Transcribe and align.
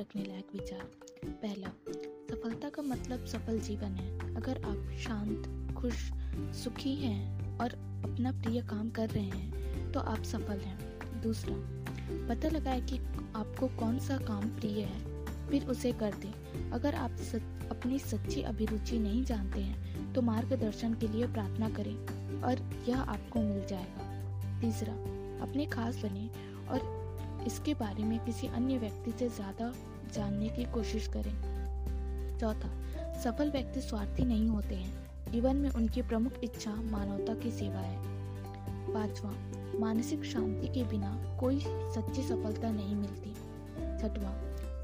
रखने 0.00 0.22
लायक 0.24 0.46
विचार। 0.54 0.84
पहला 1.26 1.68
सफलता 2.30 2.68
का 2.68 2.82
मतलब 2.82 3.24
सफल 3.26 3.58
जीवन 3.60 3.94
है। 3.94 4.34
अगर 4.36 4.62
आप 4.64 4.90
शांत 4.98 5.74
खुश 5.76 5.94
सुखी 6.56 6.94
हैं 6.96 7.58
और 7.58 7.72
अपना 8.04 8.30
प्रिय 8.32 8.60
काम 8.62 8.90
कर 8.90 9.10
रहे 9.10 9.24
हैं 9.24 9.92
तो 9.92 10.00
आप 10.02 10.22
सफल 10.24 10.60
हैं। 10.60 11.20
दूसरा 11.22 11.54
पता 12.28 12.48
लगाए 12.48 12.80
कि 12.82 12.98
आपको 13.36 13.68
कौन 13.78 13.98
सा 13.98 14.16
काम 14.18 14.48
प्रिय 14.50 14.80
है 14.82 15.48
फिर 15.48 15.66
उसे 15.66 15.92
कर 15.92 16.14
दें। 16.14 16.70
अगर 16.70 16.94
आप 16.94 17.16
सच, 17.22 17.42
अपनी 17.70 17.98
सच्ची 17.98 18.42
अभिरुचि 18.42 18.98
नहीं 18.98 19.24
जानते 19.24 19.60
हैं 19.60 20.12
तो 20.14 20.22
मार्गदर्शन 20.22 20.94
के 20.94 21.08
लिए 21.08 21.26
प्रार्थना 21.26 21.68
करें 21.70 21.94
और 22.42 22.62
यह 22.88 23.00
आपको 23.00 23.40
मिल 23.40 23.66
जाएगा। 23.66 24.60
तीसरा 24.60 24.94
अपने 25.42 25.66
खास 25.66 25.96
बने 25.96 26.28
और 26.68 27.44
इसके 27.46 27.74
बारे 27.74 28.04
में 28.04 28.18
किसी 28.24 28.46
अन्य 28.48 28.78
व्यक्ति 28.78 29.12
से 29.18 29.28
ज़्यादा 29.28 29.72
जानने 30.10 30.48
की 30.48 30.64
कोशिश 30.64 31.06
करें। 31.06 31.34
चौथा, 32.40 32.70
सफल 33.20 33.50
व्यक्ति 33.50 33.80
स्वार्थी 33.80 34.24
नहीं 34.24 34.48
होते 34.48 34.74
हैं। 34.74 35.10
जीवन 35.32 35.56
में 35.56 35.70
उनकी 35.70 36.02
प्रमुख 36.02 36.32
इच्छा 36.44 36.74
मानवता 36.74 37.34
की 37.34 37.50
सेवा 37.50 37.80
है। 37.80 37.98
पांचवा, 38.94 39.32
मानसिक 39.80 40.24
शांति 40.24 40.68
के 40.68 40.84
बिना 40.84 41.36
कोई 41.40 41.60
सच्ची 41.66 42.22
सफलता 42.22 42.70
नहीं 42.70 42.94
मिलती। 42.94 43.34
छठवा, 44.00 44.32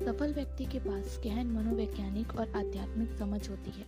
सफल 0.06 0.34
व्यक्ति 0.34 0.64
के 0.64 0.78
पास 0.78 1.20
गहन 1.24 1.46
मनोवैज्ञानिक 1.46 2.36
और 2.36 2.52
आध्यात्मिक 2.56 3.12
समझ 3.18 3.50
होती 3.50 3.70
है। 3.70 3.84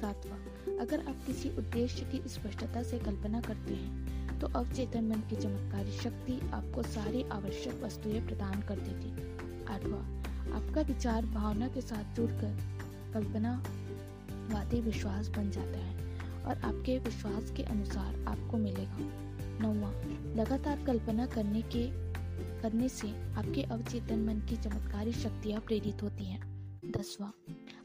सातवा, 0.00 0.36
अगर 0.80 1.00
आप 1.00 1.16
किसी 1.26 1.56
उद्देश्य 1.56 2.04
की 2.04 2.28
स्पष्टता 2.28 2.82
से 2.82 2.98
कल्पना 2.98 3.40
करते 3.40 3.74
हैं 3.74 4.40
तो 4.40 4.46
अवचेतन 4.48 5.04
मन 5.04 5.20
की 5.30 5.36
चमत्कारी 5.36 5.92
शक्ति 5.92 6.50
आपको 6.52 6.82
सारी 6.82 7.22
आवश्यक 7.22 7.82
वस्तुएँ 7.84 8.26
प्रदान 8.26 8.60
कर 8.60 8.78
देती। 8.78 9.10
आठवा 9.66 10.22
आपका 10.52 10.80
विचार 10.82 11.26
भावना 11.26 11.68
के 11.68 11.80
साथ 11.80 12.14
जुड़कर 12.16 12.56
कल्पना, 13.14 13.52
वादी 14.52 14.80
विश्वास 14.80 15.28
बन 15.28 15.50
जाता 15.50 15.78
है 15.78 16.44
और 16.44 16.62
आपके 16.64 16.98
विश्वास 16.98 17.50
के 17.50 17.62
अनुसार 17.62 18.24
आपको 18.28 18.58
मिलेगा। 18.58 18.98
नौवा, 19.62 19.90
लगातार 20.34 20.84
कल्पना 20.84 21.26
करने 21.26 21.62
के, 21.62 21.86
करने 22.62 22.88
से 22.88 23.08
आपके 23.34 23.62
अवचेतन 23.62 24.18
मन 24.18 24.40
की 24.40 24.56
चमत्कारी 24.56 25.12
शक्तियाँ 25.12 25.60
प्रेरित 25.60 26.02
होती 26.02 26.24
हैं। 26.24 26.40
दसवा, 26.96 27.32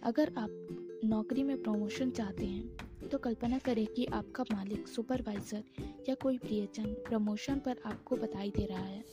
अगर 0.03 0.33
आप 0.37 1.01
नौकरी 1.05 1.43
में 1.43 1.61
प्रमोशन 1.63 2.11
चाहते 2.11 2.45
हैं 2.45 3.09
तो 3.11 3.17
कल्पना 3.17 3.57
करें 3.57 3.85
कि 3.87 4.05
आपका 4.05 4.43
मालिक 4.53 4.87
सुपरवाइजर 4.87 5.63
या 6.09 6.15
कोई 6.15 6.37
प्रियजन 6.37 6.85
प्रमोशन 7.07 7.59
पर 7.59 7.81
आपको 7.85 8.15
बधाई 8.15 8.51
दे 8.57 8.65
रहा 8.65 8.79
है। 8.79 9.03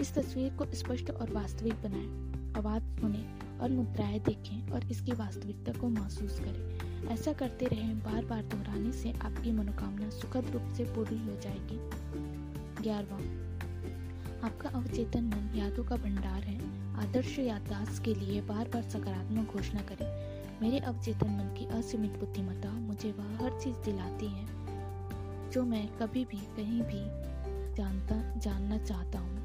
इस 0.00 0.14
तस्वीर 0.14 0.52
को 0.52 0.64
स्पष्ट 0.74 1.10
और 1.10 1.32
वास्तविक 1.32 1.74
बनाएँ। 1.74 2.35
आवाज़ 2.56 2.82
सुने 3.00 3.24
और 3.58 3.70
मुद्राएँ 3.70 4.18
देखें 4.18 4.72
और 4.72 4.84
इसकी 4.84 5.12
वास्तविकता 5.12 5.72
को 5.72 5.88
महसूस 5.88 6.38
करें। 6.40 7.08
ऐसा 7.08 7.32
करते 7.32 7.66
रहें 7.66 7.98
बार 7.98 8.24
बार 8.24 8.42
दोहराने 8.42 8.92
से 8.92 9.12
आपकी 9.12 9.52
मनोकामना 9.52 10.10
सुखद 10.10 10.50
रूप 10.50 10.72
से 10.76 10.84
पूरी 10.84 11.18
हो 11.18 11.40
जाएगी। 11.40 11.78
ग्यारहवा, 12.82 13.18
आपका 14.46 14.68
अवचेतन 14.68 15.24
मन 15.24 15.50
यादों 15.54 15.84
का 15.84 15.96
भंडार 15.96 16.42
है। 16.42 16.58
आदर्श 16.96 17.38
याददाश्त 17.38 18.02
के 18.04 18.14
लिए 18.14 18.40
बार 18.40 18.68
बार 18.68 18.82
सकारात्मक 18.82 19.52
घोषणा 19.52 19.80
करें। 19.80 20.08
मेरे 20.62 20.78
अवचेतन 20.78 21.30
मन 21.30 21.54
की 21.58 21.66
असीमित 21.66 22.10
बुद्धिमत्ता 22.10 22.72
मुझे 22.72 23.12
वह 23.12 23.44
हर 23.44 23.60
चीज़ 23.60 23.76
दिलाती 23.76 24.26
है, 24.26 24.46
जो 25.50 25.62
मैं 25.62 25.86
कभी 25.98 26.24
भी 26.24 26.36
कहीं 26.56 26.82
भी 26.82 27.04
जानता, 27.74 28.38
जानना 28.38 28.78
चाहता 28.78 29.18
हूँ। 29.18 29.36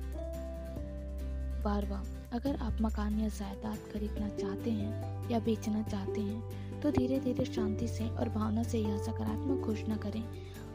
बारवा 1.64 2.04
अगर 2.32 2.56
आप 2.56 2.78
मकान 2.82 3.20
या 3.20 3.28
जायदाद 3.28 3.78
खरीदना 3.94 4.28
चाहते 4.30 4.72
हैं 4.72 5.30
या 5.30 5.40
बेचना 5.40 5.82
चाहते 5.84 6.22
हैं 6.22 6.80
तो 6.82 6.92
धीरे 6.92 7.20
धीरे 7.20 7.46
शांति 7.46 7.88
से 7.88 8.08
और 8.10 8.30
भावना 8.30 8.64
से 8.64 8.80
यह 8.80 8.98
सकारात्मक 8.98 9.66
घोषणा 9.66 9.96
करें। 9.96 10.24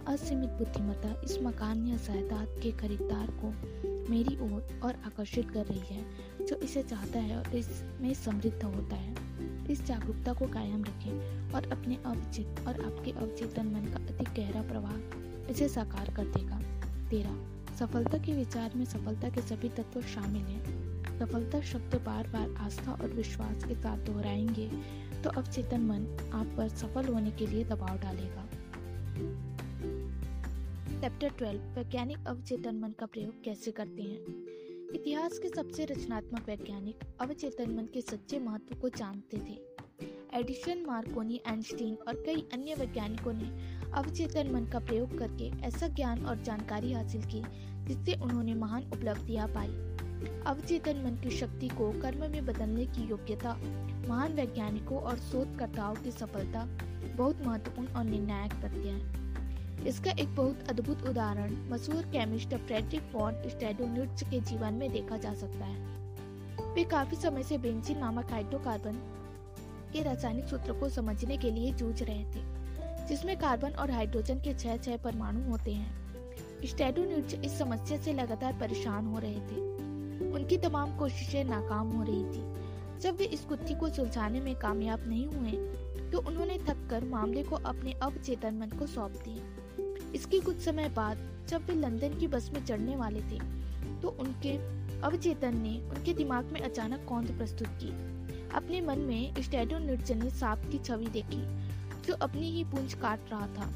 असीमित 0.06 0.50
बुद्धिमत्ता 0.50 1.14
इस 1.25 1.38
मकान 1.42 1.86
या 1.86 1.97
जायदाद 1.97 2.60
के 2.62 2.72
खरीदार 2.72 3.31
को 3.41 3.50
मेरी 4.10 4.36
ओर 4.44 4.81
और 4.84 5.00
आकर्षित 5.06 5.50
कर 5.50 5.64
रही 5.64 5.94
है, 5.94 6.04
जो 6.47 6.56
इसे 6.56 6.82
चाहता 6.82 7.19
है 7.19 7.36
और 7.36 7.56
इसमें 7.56 8.12
समृद्ध 8.14 8.62
होता 8.64 8.97
है। 8.97 9.14
इस 9.70 9.84
जागरूकता 9.86 10.32
को 10.32 10.47
कायम 10.47 10.84
रखें 10.84 11.52
और 11.52 11.70
अपने 11.72 11.98
अवचित 12.06 12.60
और 12.69 12.81
आपके 12.81 13.10
अवचेतन 13.12 13.66
मन 13.66 13.92
का 13.92 14.04
अधिक 14.04 14.28
गहरा 14.36 14.62
प्रभाव 14.62 15.50
इसे 15.50 15.69
साकार 15.69 16.14
कर 16.14 16.26
देगा। 16.28 16.60
तेरा 17.10 17.34
सफलता 17.76 18.19
के 18.19 18.32
विचार 18.32 18.72
में 18.76 18.84
सफलता 18.84 19.28
के 19.28 19.42
सभी 19.42 19.69
तत्व 19.69 20.00
शामिल 20.02 20.42
हैं। 20.42 20.85
सफलता 21.19 21.60
शब्द 21.60 21.94
बार 21.94 22.28
बार 22.28 22.54
आस्था 22.59 22.93
और 22.93 23.09
विश्वास 23.09 23.65
के 23.65 23.75
साथ 23.75 23.99
दोहराएँगे 23.99 24.71
तो 25.22 25.31
अवचेतन 25.31 25.81
मन 25.81 26.31
आप 26.32 26.47
पर 26.56 26.69
सफल 26.69 27.06
होने 27.06 27.31
के 27.31 27.47
लिए 27.47 27.65
दबाव 27.65 27.99
डालेगा। 27.99 28.47
चैप्टर 31.00 31.31
12 31.31 31.76
वैज्ञानिक 31.76 32.26
अवचेतन 32.26 32.76
मन 32.76 32.91
का 32.91 33.06
प्रयोग 33.06 33.44
कैसे 33.44 33.71
करते 33.71 34.03
हैं? 34.03 34.47
इतिहास 34.94 35.38
के 35.38 35.49
सबसे 35.49 35.84
रचनात्मक 35.84 36.49
वैज्ञानिक 36.49 36.99
अवचेतन 37.21 37.71
मन 37.71 37.84
के 37.84 38.00
सच्चे 38.00 38.38
महत्व 38.38 38.75
को 38.75 38.88
जानते 38.88 39.37
थे। 39.37 39.76
एडिशन, 40.34 40.84
मार्कोनी, 40.87 41.41
आइंस्टीन 41.47 41.94
और 41.94 42.15
कई 42.15 42.49
अन्य 42.53 42.75
वैज्ञानिकों 42.75 43.32
ने 43.32 43.78
अवचेतन 43.94 44.50
मन 44.50 44.65
का 44.65 44.78
प्रयोग 44.78 45.19
करके 45.19 45.50
ऐसा 45.62 45.88
ज्ञान 45.88 46.26
और 46.26 46.43
जानकारी 46.43 46.93
हासिल 46.93 47.22
की 47.22 47.43
जिससे 47.84 48.15
उन्होंने 48.15 48.55
महान 48.55 48.82
उपलब्धियाँ 48.82 49.49
पाई। 49.49 49.95
अवचेतन 50.47 50.97
मन 50.97 51.16
की 51.22 51.31
शक्ति 51.31 51.69
को 51.69 51.93
कर्म 51.93 52.31
में 52.31 52.47
बदलने 52.47 52.87
की 52.87 53.09
योग्यता, 53.09 53.56
महान 54.09 54.32
वैज्ञानिकों 54.32 54.99
और 54.99 55.16
शोधकर्ताओं 55.16 55.94
की 55.94 56.10
सफलता 56.10 56.69
बहुत 57.16 57.47
महत्वपूर्ण 57.47 57.88
और 57.88 58.04
निर्णायक 58.04 58.53
तथ्य 58.53 58.88
है। 58.88 59.87
इसका 59.87 60.10
एक 60.10 60.37
बहुत 60.37 60.69
अद्भुत 60.69 61.03
उदाहरण 61.09 61.56
मशहूर 61.71 62.03
केमिस्ट 62.03 62.55
फ्रेडरिक 62.55 63.03
फॉन 63.03 63.43
स्टेडोन्यूट्स 63.49 64.22
के 64.22 64.41
जीवन 64.41 64.75
में 64.75 64.93
देखा 64.93 65.16
जा 65.16 65.34
सकता 65.34 65.65
है। 65.65 65.97
वे 66.75 66.84
काफ़ी 66.84 67.16
समय 67.16 67.43
से 67.43 67.59
बेंजीन 67.59 67.99
नामक 67.99 68.31
हाइड्रोकार्बन 68.31 68.93
के 69.93 70.03
रासायनिक 70.03 70.44
सूत्र 70.44 70.72
को 70.72 70.88
समझने 70.88 71.37
के 71.37 71.50
लिए 71.50 71.72
जूझ 71.72 72.03
रहे 72.03 72.25
थे, 72.25 72.41
जिसमें 73.06 73.37
कार्बन 73.37 73.71
और 73.71 73.91
हाइड्रोजन 73.91 74.34
के 74.34 74.55
छह 74.55 74.76
छह 74.76 74.97
परमाणु 74.97 75.50
होते 75.50 75.72
हैं। 75.72 76.06
स्टेडोन्यूट्स 76.66 77.34
इस 77.34 77.59
समस्या 77.59 77.99
से 77.99 78.12
लगातार 78.12 78.53
परेशान 78.53 79.06
हो 79.06 79.19
रहे 79.19 79.41
थे। 79.41 79.75
उनकी 80.36 80.56
तमाम 80.58 80.97
कोशिशें 80.98 81.44
नाकाम 81.44 81.91
हो 81.91 82.02
रही 82.02 82.24
थी। 82.24 83.00
जब 83.00 83.16
वे 83.16 83.24
इस 83.26 83.44
गुत्थी 83.48 83.74
को 83.74 83.88
सुलझाने 83.88 84.41
में 84.41 84.54
कामयाब 84.54 85.06
नहीं 85.08 85.26
हुए 85.26 86.10
तो 86.10 86.19
उन्होंने 86.20 86.58
थककर 86.58 87.04
मामले 87.04 87.42
को 87.42 87.56
अपने 87.66 87.92
अवचेतन 88.02 88.54
मन 88.54 88.78
को 88.78 88.86
सौंप 88.86 89.12
दिया। 89.25 90.12
इसके 90.14 90.41
कुछ 90.41 90.56
समय 90.56 90.88
बाद 90.88 91.19
जब 91.48 91.66
वे 91.66 91.75
लंदन 91.75 92.19
की 92.19 92.26
बस 92.28 92.50
में 92.54 92.64
चढ़ने 92.64 92.96
वाले 92.96 93.20
थे 93.22 93.38
तो 94.02 94.08
उनके 94.20 94.56
अवचेतन 95.00 95.58
ने 95.58 95.78
उनके 95.88 96.14
दिमाग 96.14 96.52
में 96.52 96.60
अचानक 96.60 97.04
कौंध 97.08 97.36
प्रस्तुत 97.38 97.69
की। 97.82 97.91
अपने 98.56 98.80
मन 98.80 98.98
में 98.98 99.42
स्टेडो 99.42 99.78
निर्जन 99.78 100.28
सांप 100.30 100.69
की 100.70 100.78
छवि 100.78 101.06
देखी, 101.06 101.42
जो 102.06 102.14
अपनी 102.16 102.50
ही 102.50 102.64
पूंछ 102.64 102.94
काट 102.94 103.30
रहा 103.30 103.46
था 103.48 103.66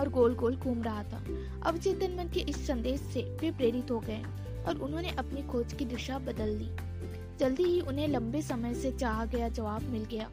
और 0.00 0.08
गोल 0.08 0.34
गोल 0.34 0.56
घूम 0.56 0.82
रहा 0.82 1.02
था। 1.02 1.22
अवचेतन 1.66 2.16
मन 2.18 2.28
के 2.34 2.40
इस 2.40 2.66
संदेश 2.66 3.00
से 3.12 3.22
वे 3.40 3.50
प्रेरित 3.50 3.90
हो 3.90 3.98
गए। 4.00 4.22
और 4.68 4.78
उन्होंने 4.78 5.10
अपनी 5.10 5.42
खोज 5.42 5.72
की 5.72 5.84
दिशा 5.84 6.18
बदल 6.18 6.48
ली 6.48 6.98
जल्दी 7.36 7.62
ही 7.62 7.80
उन्हें 7.80 8.08
लंबे 8.08 8.42
समय 8.42 8.74
से 8.74 8.92
चाहा 8.92 9.24
गया 9.24 9.48
जवाब 9.48 9.82
मिल 9.82 10.04
गया। 10.04 10.30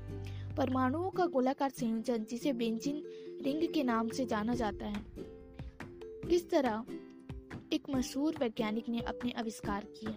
परमाणुओं 0.58 1.10
का 1.10 1.26
गोलाकार 1.26 1.70
संयोजन, 1.70 2.26
जिसे 2.30 2.54
बेंजिन 2.54 3.04
रिंग 3.44 3.74
के 3.74 3.84
नाम 3.84 4.10
से 4.10 4.26
जाना 4.26 4.56
जाता 4.56 4.86
है। 4.86 5.06
किस 6.30 6.50
तरह 6.50 6.86
एक 7.74 7.84
मशहूर 7.90 8.36
वैज्ञानिक 8.40 8.90
ने 8.90 9.00
अपने 9.00 9.32
आविष्कार 9.32 9.86
किए। 9.86 10.16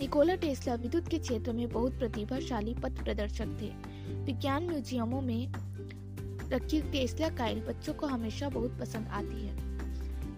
निकोला 0.00 0.34
टेस्ला 0.34 0.74
विद्युत 0.74 1.08
के 1.08 1.18
क्षेत्र 1.18 1.52
में 1.52 1.68
बहुत 1.68 1.98
प्रतिभाशाली 1.98 2.74
पथ 2.74 3.04
प्रदर्शक 3.04 3.46
थे। 3.46 3.70
विज्ञान 4.14 4.66
म्यूजियमों 4.66 5.20
में 5.20 5.52
रखी 6.48 6.82
टेस्ला 6.82 7.28
काइल 7.28 7.60
बच्चों 7.60 7.94
को 7.94 8.06
हमेशा 8.06 8.48
बहुत 8.48 8.78
पसंद 8.80 9.08
आती 9.08 9.46
है। 9.46 9.51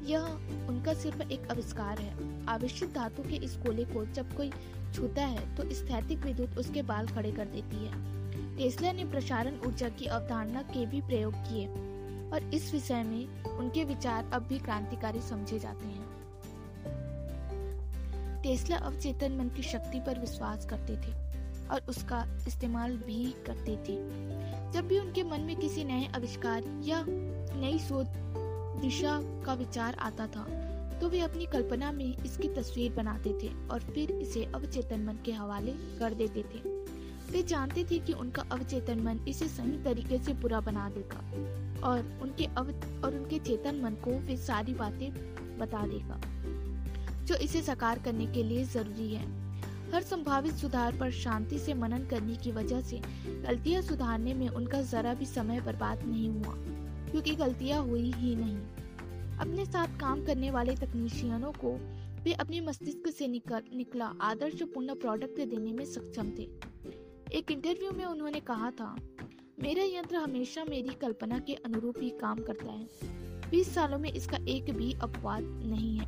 यह 0.05 0.25
उनका 0.69 0.95
सिर्फ़ 0.95 1.23
एक 1.23 1.51
आविष्कार 1.51 1.99
है। 1.99 2.13
आविष्कृत 2.47 2.95
धातु 2.95 3.23
के 3.23 3.37
इस 3.37 3.57
गोले 3.59 3.85
को 3.85 4.05
जब 4.07 4.37
कोई 4.37 4.51
छूता 4.95 5.23
है 5.23 5.55
तो 5.57 5.63
स्थैतिक 5.75 6.19
विद्युत 6.19 6.59
उसके 6.59 6.83
बाल 6.83 7.07
खड़े 7.07 7.33
कर 7.33 7.47
देती 7.47 7.85
है। 7.87 8.57
टेस्ला 8.57 8.93
ने 8.93 9.05
प्रसारण 9.05 9.59
ऊर्जा 9.67 9.89
की 9.89 10.07
अवधारणा 10.07 10.63
के 10.63 10.87
भी 10.87 11.01
प्रयोग 11.01 11.35
किए, 11.35 11.67
और 12.31 12.51
इस 12.55 12.73
विषय 12.73 13.03
में 13.03 13.45
उनके 13.45 13.85
विचार 13.85 14.31
अब 14.35 14.43
भी 14.43 14.59
क्रांतिकारी 14.59 15.21
समझे 15.21 15.59
जाते 15.59 15.87
हैं। 15.87 16.13
टेस्ला 18.43 18.77
अवचेतन 18.77 19.33
मन 19.33 19.49
की 19.49 19.63
शक्ति 19.63 20.01
पर 20.01 20.19
विश्वास 20.19 20.67
करते 20.67 20.97
थे, 20.97 21.13
और 21.69 21.87
उसका 21.89 22.25
इस्तेमाल 22.47 22.97
भी 22.97 23.25
करते 23.47 23.77
थे। 23.77 23.97
जब 24.73 24.89
भी 24.89 24.99
उनके 24.99 25.23
मन 25.23 25.41
में 25.41 25.57
किसी 25.57 25.85
नए 25.85 26.07
आविष्कार 26.17 26.63
या 26.85 27.05
नई 27.09 27.79
शोध 27.79 28.07
दिशा 28.81 29.19
का 29.47 29.55
विचार 29.55 29.97
आता 30.01 30.27
था। 30.27 30.45
तो 31.01 31.09
वे 31.09 31.21
अपनी 31.21 31.47
कल्पना 31.47 31.91
में 31.93 32.17
इसकी 32.17 32.49
तस्वीर 32.49 32.93
बनाते 32.93 33.33
थे 33.43 33.49
और 33.69 33.81
फिर 33.85 34.11
इसे 34.13 34.45
अवचेतन 34.45 35.01
मन 35.01 35.19
के 35.25 35.33
हवाले 35.33 35.73
कर 35.99 36.15
देते 36.15 36.43
थे। 36.45 36.61
वे 37.31 37.43
जानते 37.43 37.85
थे 37.85 37.99
कि 37.99 38.13
उनका 38.13 38.43
अवचेतन 38.53 39.01
मन 39.01 39.21
इसे 39.29 39.49
सही 39.49 39.83
तरीके 39.85 40.19
से 40.19 40.35
पूरा 40.35 40.61
बना 40.61 40.89
देगा 40.91 41.89
और 41.89 42.19
उनके 42.23 42.45
अव, 42.47 42.71
और 43.05 43.15
उनके 43.15 43.39
चेतन 43.39 43.81
मन 43.81 43.95
को 44.05 44.19
वे 44.19 44.37
सारी 44.37 44.75
बातें 44.75 45.11
बता 45.59 45.87
देगा, 45.87 46.21
जो 47.25 47.35
इसे 47.37 47.63
साकार 47.63 47.99
करने 47.99 48.27
के 48.27 48.43
लिए 48.43 48.65
ज़रूरी 48.65 49.15
है। 49.15 49.27
हर 49.93 50.03
संभावित 50.03 50.55
सुधार 50.55 50.97
पर 50.99 51.11
शांति 51.11 51.59
से 51.59 51.75
मनन 51.75 52.07
करने 52.07 52.37
की 52.37 52.53
वजह 52.53 52.81
से 52.81 53.01
गलतियाँ 53.27 53.83
सुधारने 53.83 54.35
में 54.35 54.49
उनका 54.49 54.81
जरा 54.83 55.15
भी 55.15 55.27
समय 55.27 55.61
बर्बाद 55.61 56.05
नहीं 56.07 56.29
हुआ। 56.31 56.55
क्योंकि 57.15 57.35
गलतियाँ 57.35 57.83
हुई 57.83 58.13
ही 58.13 58.37
नहीं। 58.37 58.57
अपने 59.39 59.65
साथ 59.65 59.87
काम 60.01 60.25
करने 60.25 60.51
वाले 60.51 60.75
तकनीशियनों 60.75 61.53
को 61.53 61.73
वे 62.25 62.33
अपने 62.33 62.61
मस्तिष्क 62.61 63.09
से 63.09 63.29
निकल, 63.29 63.63
निकला 63.75 64.07
आदर्श 64.21 64.63
पूर्ण 64.63 64.95
प्रोडक्ट 64.95 65.37
देने 65.37 65.73
में 65.73 65.85
सक्षम 65.85 66.31
थे। 66.31 66.49
एक 67.33 67.51
इंटरव्यू 67.51 67.93
में 67.93 68.05
उन्होंने 68.05 68.41
कहा 68.41 68.71
था 68.71 68.97
मेरा 69.63 69.83
यंत्र 69.83 70.17
हमेशा 70.17 70.65
मेरी 70.65 70.89
कल्पना 70.89 71.39
के 71.39 71.55
अनुरूप 71.55 71.95
ही 72.01 72.11
काम 72.11 72.39
करता 72.39 72.73
है। 72.73 72.89
बीस 73.51 73.75
सालों 73.75 73.99
में 73.99 74.13
इसका 74.13 74.39
एक 74.49 74.71
भी 74.71 74.93
अपवाद 75.03 75.43
नहीं 75.45 75.99
है। 75.99 76.07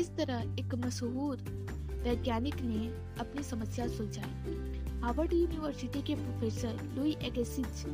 इस 0.00 0.10
तरह 0.16 0.56
एक 0.58 0.74
मशहूर 0.74 1.36
वैज्ञानिक 2.04 2.56
ने 2.60 2.86
अपनी 3.20 3.42
समस्या 3.42 3.88
सुलझाई। 3.88 4.58
हार्वर्ड 5.00 5.32
यूनिवर्सिटी 5.32 6.02
के 6.02 6.14
प्रोफेसर 6.14 6.94
लुई 6.94 7.16
एगेसिज 7.22 7.86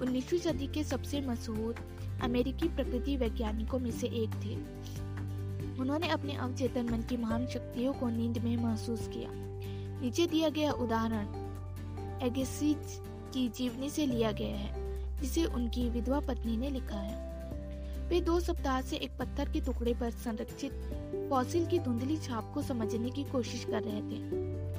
उन्नीसवीं 0.00 0.40
सदी 0.40 0.66
के 0.66 0.84
सबसे 0.84 1.20
मशहूर 1.20 1.74
अमेरिकी 2.22 2.68
प्रकृति 2.68 3.16
वैज्ञानिकों 3.16 3.78
में 3.78 3.90
से 3.90 4.06
एक 4.06 4.30
थे। 4.44 4.54
उन्होंने 5.80 6.08
अपने 6.08 6.34
अवचेतन 6.34 6.90
मन 6.90 7.02
की 7.02 7.16
महान 7.16 7.46
शक्तियों 7.46 7.92
को 7.92 8.08
नींद 8.08 8.38
में 8.38 8.56
महसूस 8.56 9.08
किया। 9.08 9.30
नीचे 10.00 10.26
दिया 10.26 10.48
गया 10.48 10.72
उदाहरण 10.72 12.22
एगेसिज 12.22 13.00
की 13.34 13.48
जीवनी 13.48 13.90
से 13.90 14.06
लिया 14.06 14.32
गया 14.32 14.56
है, 14.56 15.18
जिसे 15.20 15.44
उनकी 15.44 15.88
विधवा 15.90 16.20
पत्नी 16.20 16.56
ने 16.56 16.70
लिखा 16.70 16.96
है। 16.96 17.28
वे 18.08 18.20
दो 18.20 18.40
सप्ताह 18.40 18.80
से 18.80 18.96
एक 18.96 19.10
पत्थर 19.18 19.48
के 19.48 19.60
टुकड़े 19.60 19.94
पर 19.94 20.10
संरक्षित 20.10 20.72
फॉसिल 21.30 21.66
की 21.66 21.78
धुंधली 21.78 22.16
छाप 22.16 22.50
को 22.54 22.62
समझने 22.62 23.10
की 23.10 23.24
कोशिश 23.24 23.64
कर 23.64 23.82
रहे 23.82 24.00
थे। 24.00 24.18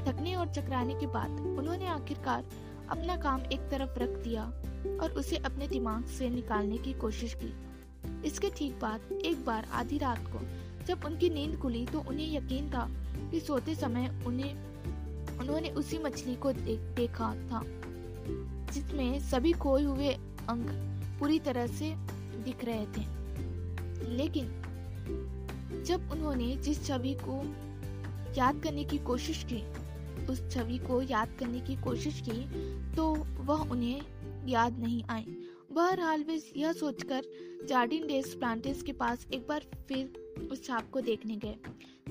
थकने 0.06 0.36
और 0.36 0.48
चकराने 0.48 0.94
के 0.94 1.08
बाद 1.08 1.40
उन्होंने 1.60 1.88
आखिरकार 1.88 2.46
अपना 2.92 3.16
काम 3.18 3.42
एक 3.42 3.60
तरफ़ 3.60 4.00
रख 4.00 4.10
दिया 4.10 4.44
और 5.02 5.12
उसे 5.12 5.38
अपने 5.38 5.68
दिमाग 5.68 6.06
से 6.06 6.30
निकालने 6.30 6.78
की 6.78 6.94
कोशिश 6.94 7.34
की। 7.34 7.54
इसके 8.28 8.50
ठीक 8.50 8.80
बाद 8.82 9.12
एक 9.12 9.46
बार 9.46 9.68
आधी 9.72 9.98
रात 9.98 10.26
को 10.28 10.40
जब 10.86 11.06
उनकी 11.06 11.30
नींद 11.30 11.58
खुली 11.60 11.86
तो 11.86 12.00
उन्हें 12.00 12.34
यकीन 12.34 12.70
था 12.70 12.90
कि 13.32 13.40
सोते 13.40 13.76
समय 13.76 14.24
उन्हें 14.28 14.54
उन्होंने 15.40 15.70
उसी 15.70 15.98
मछली 15.98 16.36
को 16.36 16.54
दे, 16.54 16.76
देखा 16.96 17.34
था 17.36 17.64
जिसमें 18.74 19.20
सभी 19.20 19.52
खोए 19.54 19.84
हुए 19.84 20.14
अंग 20.50 20.70
पूरी 21.20 21.40
तरह 21.40 21.68
से 21.68 21.94
दिख 22.44 22.66
रहे 22.66 22.86
थे। 22.86 23.06
लेकिन 24.10 24.48
जब 25.88 26.10
उन्होंने 26.12 26.56
जिस 26.56 26.86
छवि 26.88 27.14
को 27.24 27.42
याद 28.38 28.62
करने 28.64 28.84
की 28.84 28.98
कोशिश 28.98 29.44
की 29.44 29.64
उस 30.30 30.50
छवि 30.52 30.78
को 30.78 31.02
याद 31.02 31.36
करने 31.40 31.60
की 31.60 31.76
कोशिश 31.76 32.22
की 32.30 32.42
तो 32.96 33.14
वह 33.40 33.70
उन्हें 33.72 34.02
याद 34.48 34.80
नहीं 34.80 35.04
आए। 35.10 35.26
बहरहाल, 35.72 36.24
वे 36.24 36.42
यह 36.58 36.74
सोचकर 36.74 37.26
जार्डिन 37.70 38.08
डेस 38.08 38.34
प्लांटेस 38.34 38.82
के 38.82 38.94
पास 38.94 39.26
एक 39.34 39.48
बार 39.48 39.66
फिर 39.88 40.48
उस 40.52 40.64
छाप 40.64 40.90
को 40.92 41.02
देखने 41.02 41.36
गए, 41.36 41.56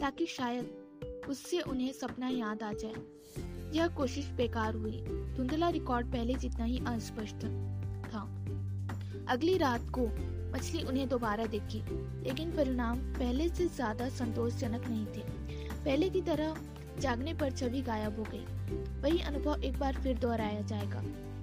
ताकि 0.01 0.27
शायद 0.27 1.27
उससे 1.29 1.61
उन्हें 1.61 1.93
सपना 1.93 2.29
याद 2.29 2.63
आ 2.63 2.73
जाए। 2.73 2.95
यह 3.75 3.89
कोशिश 3.89 4.31
बेकार 4.31 4.75
हुई। 4.75 5.01
धुंधला 5.37 5.69
रिकॉर्ड 5.69 6.07
पहले 6.07 6.35
जितना 6.35 6.65
ही 6.65 6.79
अस्पष्ट 6.87 7.45
था। 8.05 8.23
अगली 9.29 9.57
रात 9.59 9.91
को 9.91 10.07
मछली 10.55 10.83
उन्हें 10.83 11.09
दोबारा 11.09 11.47
देखी, 11.47 11.83
लेकिन 12.25 12.51
परिणाम 12.51 12.99
पहले 13.15 13.49
से 13.49 13.67
ज़्यादा 13.67 14.09
संतोषजनक 14.09 14.89
नहीं 14.89 15.07
थे। 15.07 15.23
पहले 15.85 16.09
की 16.11 16.21
तरह 16.21 16.55
जागने 17.01 17.35
पर 17.35 17.51
छवि 17.51 17.81
गायब 17.81 18.19
हो 18.19 18.23
गई। 18.23 18.45
वही 19.03 19.21
अनुभव 19.21 19.63
एक 19.63 19.79
बार 19.79 19.95
फिर 19.95 20.19
दोहराया 20.19 20.61
जाएगा। 20.61 21.03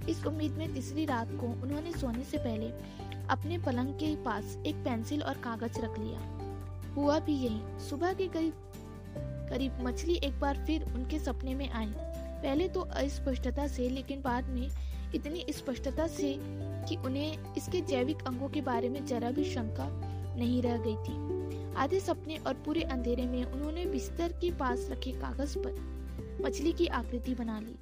इस 0.09 0.25
उम्मीद 0.25 0.51
में 0.51 0.73
तीसरी 0.73 1.05
रात 1.05 1.27
को 1.31 1.45
उन्होंने 1.45 1.91
सोने 1.91 2.23
से 2.23 2.37
पहले 2.37 2.69
अपने 3.29 3.57
पलंग 3.57 3.93
के 3.93 4.15
पास 4.15 4.57
एक 4.65 4.75
पेंसिल 4.75 5.23
और 5.23 5.33
कागज़ 5.33 5.79
रख 5.79 5.99
लिया। 5.99 6.19
हुआ 6.95 7.19
भी 7.19 7.33
यही। 7.33 7.61
सुबह 7.89 8.13
के 8.13 8.27
करीब 8.27 8.53
करीब 9.49 9.77
मछली 9.81 10.13
एक 10.13 10.39
बार 10.39 10.65
फिर 10.65 10.83
उनके 10.83 11.19
सपने 11.19 11.55
में 11.55 11.69
आई। 11.69 11.93
पहले 12.41 12.67
तो 12.69 12.79
अस्पष्टता 12.79 13.67
से, 13.67 13.89
लेकिन 13.89 14.21
बाद 14.21 14.43
में 14.43 14.69
इतनी 15.15 15.45
स्पष्टता 15.49 16.07
से 16.07 16.35
कि 16.89 16.95
उन्हें 16.95 17.55
इसके 17.55 17.81
जैविक 17.81 18.23
अंगों 18.27 18.49
के 18.49 18.61
बारे 18.61 18.89
में 18.89 19.05
जरा 19.05 19.31
भी 19.31 19.43
शंका 19.43 19.87
नहीं 20.35 20.61
रह 20.61 20.77
गई 20.77 20.95
थी। 20.95 21.26
आधे 21.77 21.99
सपने 21.99 22.37
और 22.37 22.53
पूरे 22.65 22.81
अंधेरे 22.83 23.25
में 23.25 23.43
उन्होंने 23.45 23.85
बिस्तर 23.85 24.31
के 24.41 24.51
पास 24.51 24.87
रखे 24.91 25.11
कागज़ 25.11 25.57
पर 25.57 26.41
मछली 26.41 26.73
की 26.73 26.87
आकृति 26.95 27.35
बना 27.35 27.59
ली। 27.59 27.75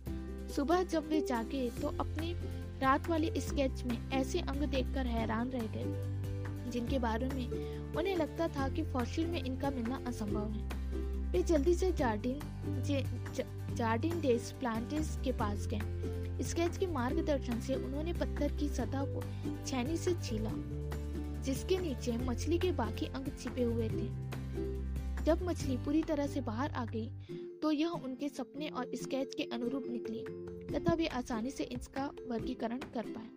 सुबह 0.55 0.83
जब 0.83 1.07
वे 1.09 1.21
जागे 1.21 1.69
तो 1.81 1.87
अपने 1.99 2.33
रात 2.81 3.09
वाले 3.09 3.31
स्केच 3.41 3.83
में 3.83 3.97
ऐसे 4.11 4.39
अंग 4.39 4.63
देखकर 4.63 5.05
हैरान 5.07 5.49
रह 5.49 5.67
गए, 5.75 6.71
जिनके 6.71 6.99
बारे 6.99 7.29
में 7.29 7.95
उन्हें 7.95 8.15
लगता 8.15 8.47
था 8.47 8.67
कि 8.69 8.83
फॉसिल 8.83 9.27
में 9.27 9.41
इनका 9.43 9.69
मिलना 9.69 10.01
असंभव 10.07 10.51
है। 10.51 11.31
वे 11.31 11.43
जल्दी 11.43 11.73
से 11.75 11.91
जार्डिन 11.93 12.39
जार्डिन 13.75 14.19
डेस 14.21 14.51
प्लांटेस 14.59 15.17
के 15.23 15.31
पास 15.31 15.67
गए। 15.67 16.43
स्केच 16.43 16.77
के 16.77 16.87
मार्गदर्शन 16.87 17.59
से 17.59 17.75
उन्होंने 17.75 18.13
पत्थर 18.13 18.51
की 18.51 18.67
सतह 18.69 19.05
को 19.05 19.23
छैनी 19.67 19.97
से 19.97 20.13
छीला। 20.23 20.51
जिसके 21.45 21.77
नीचे 21.77 22.17
मछली 22.17 22.57
के 22.57 22.71
बाकी 22.71 23.05
अंग 23.05 23.27
छिपे 23.39 23.63
हुए 23.63 23.89
थे। 23.89 24.07
जब 25.23 25.43
मछली 25.43 25.77
पूरी 25.77 26.01
तरह 26.03 26.27
से 26.27 26.41
बाहर 26.41 26.71
आ 26.71 26.85
गई 26.85 27.09
तो 27.61 27.71
यह 27.71 27.89
उनके 27.89 28.29
सपने 28.29 28.67
और 28.69 28.91
स्केच 28.95 29.35
के 29.35 29.43
अनुरूप 29.53 29.83
निकली, 29.89 30.23
तथा 30.73 30.93
वे 30.93 31.07
आसानी 31.07 31.51
से 31.51 31.63
इसका 31.63 32.05
वर्गीकरण 32.29 32.79
कर 32.93 33.05
पाए। 33.09 33.29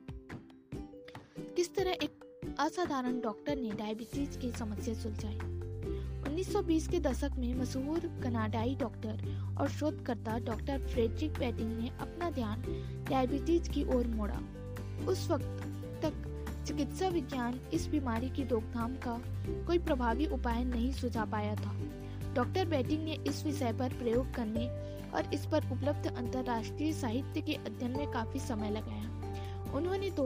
किस 1.57 1.75
तरह 1.75 1.91
एक 1.93 2.57
असाधारण 2.61 3.21
डॉक्टर 3.21 3.57
ने 3.57 3.71
डायबिटीज़ 3.71 4.39
की 4.39 4.51
समस्या 4.53 4.95
सुलझाई? 4.95 5.39
1920 6.29 6.89
के 6.89 7.01
दशक 7.01 7.31
में 7.39 7.55
मशहूर 7.55 8.01
कनाडाई 8.23 8.75
डॉक्टर 8.75 9.57
और 9.61 9.69
शोधकर्ता 9.69 10.39
डॉक्टर 10.39 10.87
फ्रेडरिक 10.87 11.39
बैटिंग 11.39 11.79
ने 11.79 11.89
अपना 11.91 12.31
ध्यान 12.31 12.63
डायबिटीज़ 13.11 13.71
की 13.71 13.85
ओर 13.85 14.07
मोड़ा। 14.07 14.41
उस 15.09 15.29
वक्त 15.31 15.58
चिकित्सा 16.69 17.09
विज्ञान 17.09 17.61
इस 17.73 17.87
बीमारी 17.87 18.29
की 18.31 18.45
रोकथाम 18.45 18.95
का 18.95 19.23
कोई 19.67 19.79
प्रभावी 19.79 20.27
उपाय 20.27 20.65
नहीं 20.65 20.93
सुझा 20.93 21.25
पाया 21.25 21.55
था। 21.55 21.73
डॉक्टर 22.35 22.65
बेटिंग 22.65 23.05
ने 23.05 23.13
इस 23.27 23.45
विषय 23.45 23.73
पर 23.73 23.89
प्रयोग 23.89 24.35
करने 24.35 24.67
और 25.11 25.35
इस 25.35 25.47
पर 25.47 25.71
उपलब्ध 25.73 26.17
अंतर्राष्ट्रीय 26.17 26.93
साहित्य 26.93 27.41
के 27.41 27.55
अध्ययन 27.55 27.97
में 27.97 28.11
काफ़ी 28.11 28.41
समय 28.41 28.71
लगाया। 28.71 29.73
उन्होंने 29.75 30.11
तो 30.11 30.25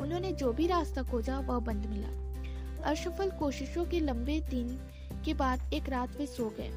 उन्होंने 0.00 0.32
जो 0.32 0.52
भी 0.52 0.66
रास्ता 0.66 1.02
खोजा, 1.02 1.38
वह 1.38 1.58
बंद 1.58 1.86
मिला। 1.86 2.90
असफल 2.90 3.30
कोशिशों 3.30 3.84
के 3.84 4.00
लंबे 4.00 4.40
दिन 4.40 4.78
के 5.24 5.34
बाद 5.34 5.72
एक 5.74 5.88
रात 5.88 6.16
वे 6.16 6.26
सो 6.26 6.54
गए। 6.60 6.70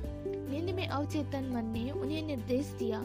नींद 0.52 0.76
में 0.76 0.88
अवचेतन 0.88 1.52
मन 1.56 1.66
ने 1.66 1.92
उन्हें 1.92 2.28
निर्देश 2.28 2.66
दिया 2.80 3.02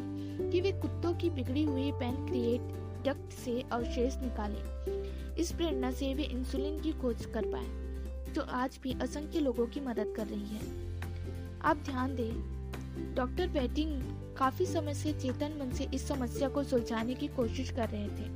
कि 0.50 0.60
वे 0.60 0.72
कुत्तों 0.72 1.14
की 1.14 1.30
बिगड़ी 1.30 1.64
हुई 1.64 1.92
पेनक्रिएट 1.92 2.78
डक्ट 3.06 3.32
से 3.32 3.64
अवशेष 3.72 4.16
निकालें। 4.16 4.99
इस 5.40 5.52
प्रेरणा 5.52 5.90
से 5.90 6.14
वे 6.14 6.22
इंसुलिन 6.22 6.80
की 6.80 6.92
खोज 6.92 7.26
कर 7.26 7.44
पाए, 7.44 7.66
जो 8.32 8.42
आज 8.42 8.78
भी 8.82 8.92
असंख्य 8.92 9.40
लोगों 9.40 9.66
की 9.66 9.80
मदद 9.80 10.14
कर 10.16 10.26
रही 10.26 10.46
है। 10.46 10.60
आप 11.60 11.76
ध्यान 11.76 12.16
दें, 12.16 13.14
डॉक्टर 13.14 13.48
बैटिंग 13.48 14.02
काफ़ी 14.36 14.66
समय 14.66 14.94
से 14.94 15.12
चेतन 15.12 15.58
मन 15.60 15.70
से 15.70 15.88
इस 15.94 16.08
समस्या 16.08 16.48
को 16.48 16.64
सुलझाने 16.64 17.14
की 17.14 17.28
कोशिश 17.28 17.70
कर 17.70 17.88
रहे 17.88 18.08
थे। 18.08 18.28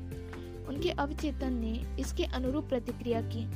उनके 0.66 0.90
अवचेतन 0.90 1.52
ने 1.52 1.96
इसके 2.00 2.24
अनुरूप 2.24 2.64
प्रतिक्रिया 2.64 3.20
की। 3.20 3.52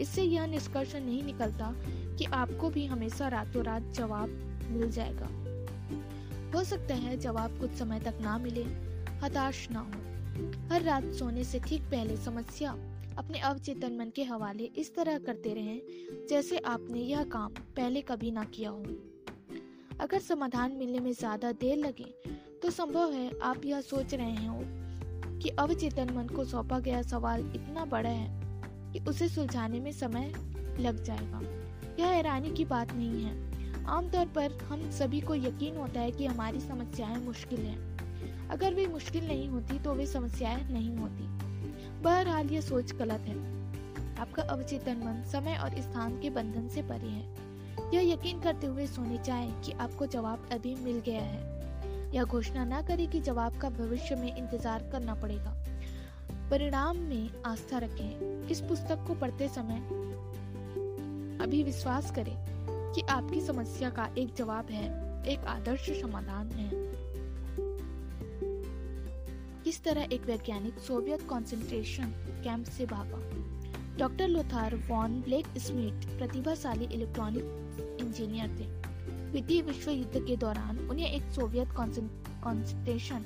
इससे 0.00 0.22
यह 0.22 0.46
निष्कर्ष 0.46 0.96
नहीं 0.96 1.22
निकलता 1.22 1.74
कि 2.18 2.24
आपको 2.24 2.70
भी 2.70 2.86
हमेशा 2.86 3.28
रातों 3.28 3.64
रात 3.64 3.82
जवाब 3.82 4.28
मिल 4.70 4.90
जाएगा। 4.90 5.28
हो 6.54 6.64
सकता 6.64 6.94
है 6.94 7.16
जवाब 7.16 7.58
कुछ 7.60 7.70
समय 7.70 8.00
तक 8.00 8.14
ना 8.20 8.38
मिले, 8.38 8.64
हताश 9.26 9.68
ना 9.70 9.80
हो। 9.80 10.12
हर 10.72 10.82
रात 10.82 11.04
सोने 11.04 11.44
से 11.44 11.60
ठीक 11.60 11.82
पहले 11.82 12.16
समस्या 12.16 12.76
अपने 13.18 13.38
अवचेतन 13.40 13.96
मन 13.96 14.10
के 14.16 14.24
हवाले 14.24 14.64
इस 14.76 14.94
तरह 14.94 15.18
करते 15.18 15.54
रहें, 15.54 15.80
जैसे 16.28 16.58
आपने 16.58 17.00
यह 17.00 17.24
काम 17.24 17.48
पहले 17.76 18.00
कभी 18.00 18.30
ना 18.30 18.44
किया 18.44 18.70
हो। 18.70 18.84
अगर 20.00 20.18
समाधान 20.18 20.72
मिलने 20.72 21.00
में 21.00 21.12
ज़्यादा 21.12 21.52
देर 21.52 21.76
लगे 21.78 22.04
तो 22.62 22.70
संभव 22.70 23.12
है 23.12 23.30
आप 23.42 23.64
यह 23.64 23.80
सोच 23.80 24.14
रहे 24.14 24.46
हो 24.46 24.60
कि 25.38 25.48
अवचेतन 25.48 26.12
मन 26.14 26.26
को 26.26 26.44
सौंपा 26.44 26.78
गया 26.78 27.02
सवाल 27.02 27.40
इतना 27.56 27.84
बड़ा 27.84 28.10
है 28.10 28.92
कि 28.92 29.00
उसे 29.10 29.28
सुलझाने 29.28 29.80
में 29.80 29.90
समय 29.92 30.32
लग 30.80 31.02
जाएगा। 31.04 31.40
यह 31.98 32.06
हैरानी 32.06 32.50
की 32.50 32.64
बात 32.64 32.92
नहीं 32.92 33.24
है। 33.24 33.84
आमतौर 33.86 34.26
पर 34.26 34.58
हम 34.62 34.90
सभी 34.90 35.20
को 35.20 35.34
यकीन 35.34 35.76
होता 35.76 36.00
है 36.00 36.10
कि 36.10 36.26
हमारी 36.26 36.60
समस्याएँ 36.60 37.16
मुश्किल 37.16 37.60
हैं। 37.60 38.48
अगर 38.48 38.74
वे 38.74 38.86
मुश्किल 38.86 39.26
नहीं 39.26 39.48
होती 39.48 39.78
तो 39.78 39.94
वे 39.94 40.06
समस्याएँ 40.06 40.62
नहीं 40.72 40.96
होती। 40.96 41.41
बहरहाल 42.02 42.48
यह 42.50 42.60
सोच 42.60 42.92
गलत 42.92 43.20
है। 43.20 43.36
आपका 44.16 44.42
अवचेतन 44.42 44.96
मन 44.96 45.22
समय 45.32 45.56
और 45.56 45.80
स्थान 45.80 46.20
के 46.20 46.30
बंधन 46.30 46.68
से 46.68 46.82
परे 46.82 47.08
है। 47.08 47.42
यह 47.94 48.12
यकीन 48.12 48.40
करते 48.40 48.66
हुए 48.66 48.86
सोने 48.86 49.18
चाहे 49.18 49.50
कि 49.64 49.72
आपको 49.72 50.06
जवाब 50.06 50.48
अभी 50.52 50.74
मिल 50.74 51.00
गया 51.00 51.20
है। 51.20 52.10
यह 52.14 52.24
घोषणा 52.24 52.64
न 52.64 52.82
करे 52.86 53.06
कि 53.06 53.20
जवाब 53.20 53.56
का 53.56 53.70
भविष्य 53.70 54.14
में 54.14 54.36
इंतज़ार 54.36 54.88
करना 54.92 55.14
पड़ेगा। 55.14 55.54
परिणाम 56.50 56.96
में 56.96 57.30
आस्था 57.46 57.78
रखें। 57.78 58.48
इस 58.48 58.60
पुस्तक 58.60 59.04
को 59.06 59.14
पढ़ते 59.14 59.48
समय 59.48 59.78
अभी 61.42 61.62
विश्वास 61.62 62.10
करें 62.10 62.36
कि 62.94 63.02
आपकी 63.02 63.40
समस्या 63.40 63.90
का 63.90 64.14
एक 64.18 64.34
जवाब 64.34 64.66
है, 64.70 64.86
एक 65.32 65.44
आदर्श 65.44 65.90
समाधान 66.02 66.50
है। 66.50 67.01
किस 69.64 69.82
तरह 69.84 70.08
एक 70.12 70.22
वैज्ञानिक 70.26 70.78
सोवियत 70.78 71.20
कंसंट्रेशन 71.20 72.10
कैंप 72.44 72.64
से 72.66 72.86
भागा? 72.86 73.18
Doctor 73.98 74.28
Lothar 74.28 74.74
von 74.88 75.20
Blake 75.20 75.46
Smith 75.58 76.06
प्रतिभाशाली 76.18 76.84
इलेक्ट्रॉनिक 76.84 77.98
इंजीनियर 78.00 78.48
थे। 78.48 78.66
द्वितीय 79.30 79.62
विश्व 79.62 79.90
युद्ध 79.90 80.24
के 80.26 80.36
दौरान 80.36 80.78
उन्हें 80.78 81.10
एक 81.10 81.30
सोवियत 81.32 81.68
कंसंट्रेशन 81.68 83.24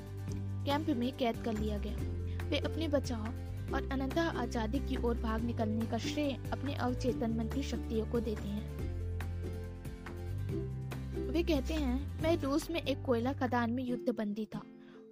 कैंप 0.65 0.89
में 0.89 1.11
कैद 1.17 1.41
कर 1.45 1.57
लिया 1.57 1.77
गया। 1.77 2.47
वे 2.49 2.57
अपने 2.59 2.87
बचाव 2.87 3.73
और 3.73 3.89
अनंत 3.91 4.17
आज़ादी 4.17 4.79
की 4.79 4.95
ओर 4.97 5.17
भाग 5.17 5.43
निकलने 5.43 5.85
का 5.85 5.97
श्रेय 5.97 6.37
अपने 6.53 6.75
अवचेतन 6.75 7.31
मन 7.31 7.47
की 7.47 7.63
शक्तियों 7.63 8.05
को 8.05 8.19
देते 8.19 8.47
हैं। 8.47 8.65
वे 11.27 11.43
कहते 11.43 11.73
हैं, 11.73 12.21
मैं 12.21 12.37
रूस 12.41 12.69
में 12.71 12.81
एक 12.81 13.05
कोयला 13.05 13.33
खदान 13.33 13.71
में 13.71 13.83
युद्ध 13.83 14.09
बंदी 14.09 14.45
था। 14.45 14.61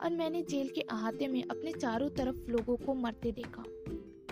और 0.05 0.11
मैंने 0.11 0.41
जेल 0.41 0.67
के 0.67 0.81
अहाते 0.81 1.27
में 1.27 1.43
अपने 1.43 1.71
चारों 1.71 2.09
तरफ़ 2.09 2.49
लोगों 2.51 2.75
को 2.77 2.93
मरते 2.93 3.31
देखा। 3.31 3.63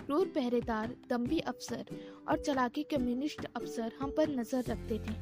क्रूर 0.06 0.26
पहरेदार, 0.26 0.94
दम्भी 1.10 1.38
अफसर 1.40 1.84
और 2.28 2.38
चलाकी 2.38 2.82
कम्युनिस्ट 2.82 3.44
अफसर 3.46 3.92
हम 4.00 4.10
पर 4.10 4.28
नज़र 4.30 4.64
रखते 4.68 4.98
थे। 4.98 5.14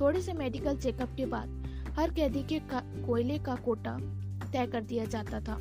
थोड़े 0.00 0.20
से 0.22 0.32
मेडिकल 0.32 0.76
चेकअप 0.76 1.14
के 1.16 1.26
बाद 1.26 1.94
हर 1.98 2.10
कैदी 2.10 2.42
के 2.42 2.60
कोयले 2.70 3.38
का 3.38 3.54
कोटा 3.54 3.96
तय 4.52 4.66
कर 4.66 4.82
दिया 4.82 5.04
जाता 5.04 5.40
था। 5.40 5.56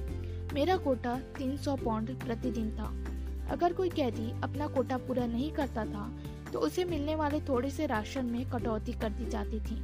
मेरा 0.53 0.77
कोटा 0.77 1.17
300 1.37 1.75
पाउंड 1.75 2.15
प्रतिदिन 2.19 2.71
था। 2.71 2.93
अगर 3.53 3.73
कोई 3.73 3.89
कैदी 3.89 4.31
अपना 4.43 4.67
कोटा 4.67 4.97
पूरा 4.97 5.25
नहीं 5.27 5.51
करता 5.51 5.85
था 5.85 6.09
तो 6.53 6.59
उसे 6.59 6.85
मिलने 6.85 7.15
वाले 7.15 7.39
थोड़े 7.39 7.69
से 7.69 7.85
राशन 7.85 8.25
में 8.25 8.49
कटौती 8.49 8.93
कर 8.93 9.09
दी 9.09 9.25
जाती 9.25 9.59
थी 9.59 9.83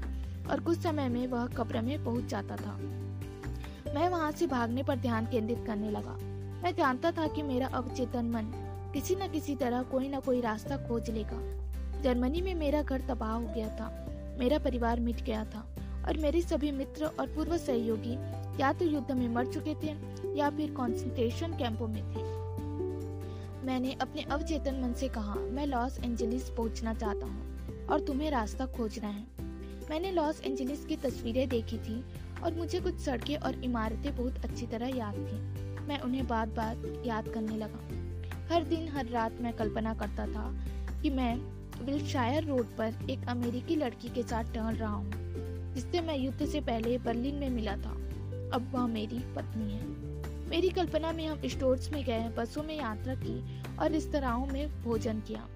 और 0.50 0.60
कुछ 0.60 0.79
समय 0.79 1.10
में 1.10 1.25
वह 1.27 1.48
कब्र 1.48 1.81
में 1.81 2.03
पहुँच 2.05 2.25
जाता 2.25 2.55
था। 2.55 2.79
मैं 3.95 4.10
वहाँ 4.10 4.31
से 4.31 4.48
भागने 4.48 4.83
पर 4.83 4.95
ध्यान 4.95 5.25
केंद्रित 5.25 5.63
करने 5.67 5.89
लगा। 5.91 6.17
मैं 6.63 6.74
जानता 6.75 7.12
था 7.12 7.27
कि 7.27 7.41
मेरा 7.41 7.67
अवचेतन 7.67 8.25
मन 8.25 8.51
किसी 8.93 9.15
न 9.15 9.27
किसी 9.27 9.55
तरह 9.55 9.81
कोई 9.81 10.07
न 10.10 10.19
कोई 10.19 10.41
रास्ता 10.41 10.77
खोज 10.77 11.10
लेगा। 11.10 11.39
जर्मनी 12.01 12.41
में 12.41 12.53
मेरा 12.55 12.81
घर 12.81 13.01
तबाह 13.01 13.31
हो 13.31 13.48
गया 13.48 13.67
था, 13.69 13.89
मेरा 14.39 14.60
परिवार 14.60 15.00
मिट 15.00 15.21
गया 15.24 15.43
था, 15.45 15.65
और 16.07 16.17
मेरे 16.17 16.41
सभी 16.41 16.71
मित्र 16.71 17.05
और 17.19 17.27
पूर्व 17.27 17.57
सहयोगी 17.57 18.13
या 18.62 18.71
तो 18.74 18.86
युद्ध 18.86 19.12
में 19.12 19.27
मर 19.29 19.45
चुके 19.45 19.75
थे 19.75 19.95
या 20.38 20.50
फिर 20.50 20.71
कंसंट्रेशन 20.71 21.57
कैंपों 21.57 21.88
में 21.88 22.01
थे। 22.03 22.29
मैंने 23.65 23.93
अपने 23.93 24.21
अवचेतन 24.21 24.79
मन 24.83 24.93
से 24.93 25.07
कहा, 25.07 25.36
मैं 25.36 25.67
लॉस 25.67 26.00
एंजलिस 26.00 26.50
पहुँचना 26.50 26.93
चाहता 26.93 27.25
हूँ 27.25 27.88
और 27.88 28.00
तुम्हें 28.00 28.31
रास्ता 28.31 28.65
खोजना 28.65 29.07
है। 29.07 29.25
मैंने 29.89 30.12
लॉस 30.12 30.41
एंजलिस 30.41 30.86
की 30.86 30.95
तस्वीरें 30.95 31.48
देखी 31.50 31.77
थी 31.77 32.03
और 32.43 32.53
मुझे 32.53 32.79
कुछ 32.79 33.00
सड़कें 33.00 33.36
और 33.38 33.63
इमारतें 33.63 34.15
बहुत 34.17 34.45
अच्छी 34.45 34.67
तरह 34.67 34.88
याद 34.88 35.15
थी। 35.15 35.39
मैं 35.81 36.00
उन्हें 36.00 36.27
बार 36.27 36.50
बार 36.50 37.03
याद 37.05 37.27
करने 37.27 37.57
लगा। 37.57 37.79
हर 38.53 38.63
दिन, 38.63 38.88
हर 38.88 39.05
रात 39.05 39.41
मैं 39.41 39.53
कल्पना 39.53 39.93
करता 39.93 40.27
था 40.27 40.65
कि 41.01 41.10
मैं 41.10 41.36
विल्शायर 41.86 42.43
रोड 42.43 42.65
पर 42.77 43.10
एक 43.10 43.27
अमेरिकी 43.27 43.75
लड़की 43.75 44.10
के 44.10 44.24
साथ 44.24 44.53
टहल 44.53 44.75
रहा 44.75 44.93
हूँ, 44.93 45.12
जिससे 45.74 46.01
मैं 46.01 46.17
युद्ध 46.17 46.45
से 46.45 46.62
पहले 46.62 46.98
बर्लिन 46.98 47.36
में 47.36 47.50
मिला 47.50 47.75
था। 47.77 47.91
अब 48.53 48.71
वह 48.74 48.88
मेरी 48.88 49.19
पत्नी 49.36 49.71
है। 49.71 49.86
मेरी 50.50 50.69
कल्पना 50.69 51.12
में 51.12 51.25
हम 51.27 51.41
स्टोर्स 51.45 51.91
में 51.91 52.03
गए, 52.05 52.29
बसों 52.29 52.63
में 52.63 52.77
यात्रा 52.77 53.15
की 53.15 53.62
और 53.79 53.91
इस 53.91 54.12
तरह 54.12 54.45
में 54.45 54.83
भोजन 54.83 55.19
किया। 55.19 55.48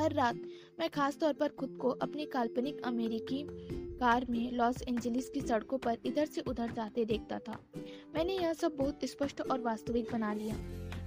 हर 0.00 0.12
रात 0.12 0.36
मैं 0.80 0.88
खास 0.90 1.18
तौर 1.18 1.32
पर 1.32 1.48
खुद 1.48 1.78
को 1.80 1.88
अपनी 1.88 2.26
काल्पनिक 2.26 2.82
अमेरिकी 2.82 3.42
कार 4.00 4.26
में 4.30 4.52
लॉस 4.52 4.82
एंजलिस 4.82 5.28
की 5.30 5.40
सड़कों 5.40 5.78
पर 5.78 5.98
इधर 6.04 6.26
से 6.26 6.40
उधर 6.40 6.72
जाते 6.72 7.04
देखता 7.04 7.38
था। 7.38 7.58
मैंने 8.14 8.32
यह 8.32 8.52
सब 8.52 8.76
बहुत 8.76 9.00
स्पष्ट 9.04 9.40
और 9.40 9.60
वास्तविक 9.60 10.06
बना 10.12 10.32
लिया। 10.32 10.56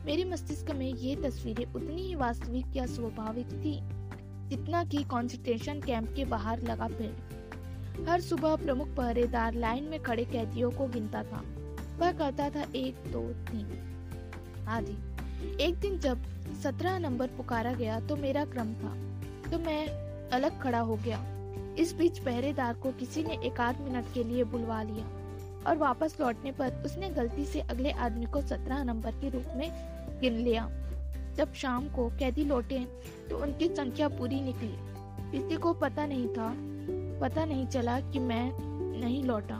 मेरे 0.05 0.25
मस्तिष्क 0.25 0.71
में 0.71 0.93
ये 0.93 1.15
तस्वीरें 1.15 1.73
उतनी 1.73 2.07
ही 2.07 2.15
वास्तविक 2.15 2.65
या 2.75 2.85
स्वाभाविक 2.85 3.45
थी 3.45 3.79
जितना 4.49 4.83
कि 4.83 4.97
कंसंट्रेशन 4.97 5.81
कैंप 5.81 6.13
के 6.15 6.25
बाहर 6.25 6.61
लगा 6.61 6.87
पेड़ 6.87 7.33
हर 8.09 8.21
सुबह 8.21 8.55
प्रमुख 8.55 8.87
पहरेदार 8.87 9.53
लाइन 9.53 9.83
में 9.83 10.03
खड़े 10.03 10.25
कैदियों 10.25 10.71
को 10.71 10.87
गिनता 10.87 11.23
था। 11.23 11.43
वह 11.97 12.11
कहता 12.11 12.49
था, 12.49 12.67
एक, 12.75 12.95
दो, 12.95 13.33
तीन। 13.33 13.67
आदि। 14.67 15.63
एक 15.63 15.75
दिन 15.75 15.99
जब 15.99 16.17
सत्रह 16.63 16.99
नंबर 16.99 17.27
पुकारा 17.27 17.73
गया 17.73 17.99
तो 17.99 18.15
मेरा 18.15 18.45
क्रम 18.45 18.73
था। 18.73 19.21
तो 19.51 19.59
मैं 19.59 19.87
अलग 20.29 20.61
खड़ा 20.61 20.79
हो 20.79 20.95
गया। 20.95 21.42
इस 21.79 21.93
बीच 21.93 22.19
पहरेदार 22.19 22.73
को 22.73 22.91
किसी 22.91 23.23
ने 23.23 23.37
एक 23.43 23.59
आध 23.59 23.79
मिनट 23.81 24.05
के 24.13 24.23
लिए 24.23 24.43
बुलवा 24.43 24.81
लिया 24.83 25.05
और 25.67 25.77
वापस 25.77 26.17
लौटने 26.21 26.51
पर 26.51 26.83
उसने 26.85 27.09
गलती 27.09 27.45
से 27.45 27.61
अगले 27.61 27.91
आदमी 27.91 28.25
को 28.25 28.41
सत्रह 28.41 28.83
नंबर 28.83 29.11
के 29.11 29.29
रूप 29.29 29.45
में 29.55 29.69
गिन 30.21 30.33
लिया। 30.33 30.69
जब 31.35 31.53
शाम 31.53 31.87
को 31.89 32.09
कैदी 32.09 32.43
लौटे 32.43 32.79
तो 33.29 33.37
उनकी 33.37 33.67
संख्या 33.67 34.07
पूरी 34.09 34.41
निकली। 34.41 34.75
किसी 35.31 35.57
को 35.57 35.73
पता 35.73 36.05
नहीं 36.05 36.27
था, 36.27 36.53
पता 37.21 37.45
नहीं 37.45 37.67
चला 37.67 37.99
कि 38.01 38.19
मैं 38.19 38.51
नहीं 38.99 39.23
लौटा। 39.23 39.57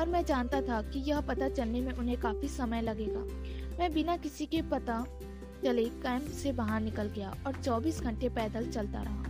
और 0.00 0.08
मैं 0.08 0.24
जानता 0.24 0.60
था 0.60 0.82
कि 0.82 0.98
यह 1.00 1.20
पता 1.20 1.48
चलने 1.48 1.80
में 1.80 1.92
उन्हें 1.92 2.20
काफ़ी 2.20 2.48
समय 2.48 2.82
लगेगा। 2.82 3.20
मैं 3.78 3.92
बिना 3.92 4.16
किसी 4.16 4.46
के 4.46 4.62
पता 4.62 5.04
चले 5.64 5.84
कैंप 5.84 6.22
से 6.22 6.52
बाहर 6.52 6.80
निकल 6.80 7.06
गया 7.06 7.34
और 7.46 7.62
24 7.62 8.00
घंटे 8.00 8.28
पैदल 8.28 8.70
चलता 8.70 9.02
रहा। 9.02 9.29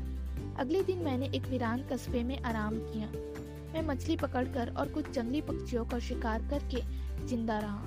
अगले 0.58 0.82
दिन 0.82 0.98
मैंने 0.98 1.26
एक 1.26 1.46
वीरान 1.46 1.82
कस्बे 1.82 2.22
में 2.22 2.42
आराम 2.42 2.78
किया। 2.78 3.06
मैं 3.72 3.82
मछली 3.82 4.16
पकड़कर 4.16 4.74
और 4.76 4.88
कुछ 4.88 5.10
जंगली 5.10 5.40
पक्षियों 5.40 5.84
का 5.84 5.98
शिकार 5.98 6.42
करके 6.42 6.80
ज़िंदा 7.26 7.58
रहा। 7.58 7.84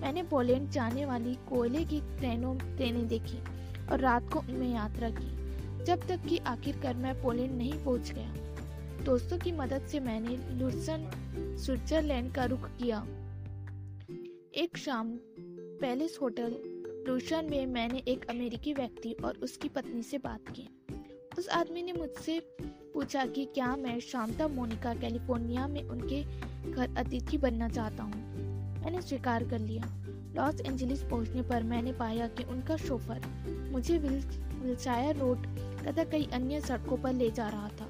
मैंने 0.00 0.22
पोलैंड 0.22 0.70
जाने 0.70 1.04
वाली 1.06 1.34
कोयले 1.34 1.84
की 1.84 2.00
ट्रेनों, 2.00 2.56
ट्रेनें 2.56 3.08
देखी 3.08 3.38
और 3.92 4.00
रात 4.00 4.32
को 4.32 4.38
उनमें 4.38 4.74
यात्रा 4.74 5.10
की। 5.10 5.84
जब 5.84 6.06
तक 6.08 6.26
कि 6.28 6.38
आखिरकार 6.38 6.94
मैं 6.94 7.22
पोलैंड 7.22 7.58
नहीं 7.58 7.84
पहुँच 7.84 8.12
गया। 8.12 8.34
दोस्तों 9.04 9.38
की 9.38 9.52
मदद 9.52 9.86
से 9.86 10.00
मैंने 10.00 10.36
लुसन 10.58 11.10
स्विट्जरलैंड 11.60 12.34
का 12.34 12.44
रुख 12.44 12.68
किया। 12.68 13.06
एक 14.54 14.76
शाम, 14.76 15.10
पैलेस 15.80 16.18
होटल 16.22 16.56
लुसन 17.08 17.48
में 17.50 17.66
मैंने 17.66 18.02
एक 18.08 18.24
अमेरिकी 18.30 18.72
व्यक्ति 18.72 19.12
और 19.24 19.36
उसकी 19.36 19.68
पत्नी 19.68 20.02
से 20.02 20.18
बात 20.18 20.40
की। 20.48 20.68
उस 21.40 21.48
आदमी 21.48 21.82
ने 21.82 21.92
मुझसे 21.92 22.38
पूछा 22.94 23.24
कि 23.26 23.44
क्या 23.44 23.76
मैं 23.76 24.00
शांता 24.00 24.48
मोनिका, 24.48 24.94
कैलिफ़ोर्निया 24.94 25.66
में 25.68 25.82
उनके 25.82 26.22
घर 26.72 26.94
अतिथि 26.98 27.38
बनना 27.38 27.68
चाहता 27.68 28.02
हूँ। 28.02 28.82
मैंने 28.82 29.00
स्वीकार 29.02 29.44
कर 29.44 29.58
लिया। 29.58 29.84
लॉस 30.36 30.60
एंजलिस 30.60 31.02
पहुँचने 31.02 31.42
पर 31.42 31.62
मैंने 31.62 31.92
पाया 31.92 32.26
कि 32.28 32.44
उनका 32.44 32.76
शोफर 32.76 33.20
मुझे 33.72 33.98
विल 33.98 34.20
विल्सायर 34.60 35.16
रोड 35.16 35.46
तथा 35.86 36.04
कई 36.04 36.28
अन्य 36.32 36.60
सड़कों 36.60 36.96
पर 36.96 37.12
ले 37.12 37.30
जा 37.30 37.48
रहा 37.48 37.68
था, 37.68 37.88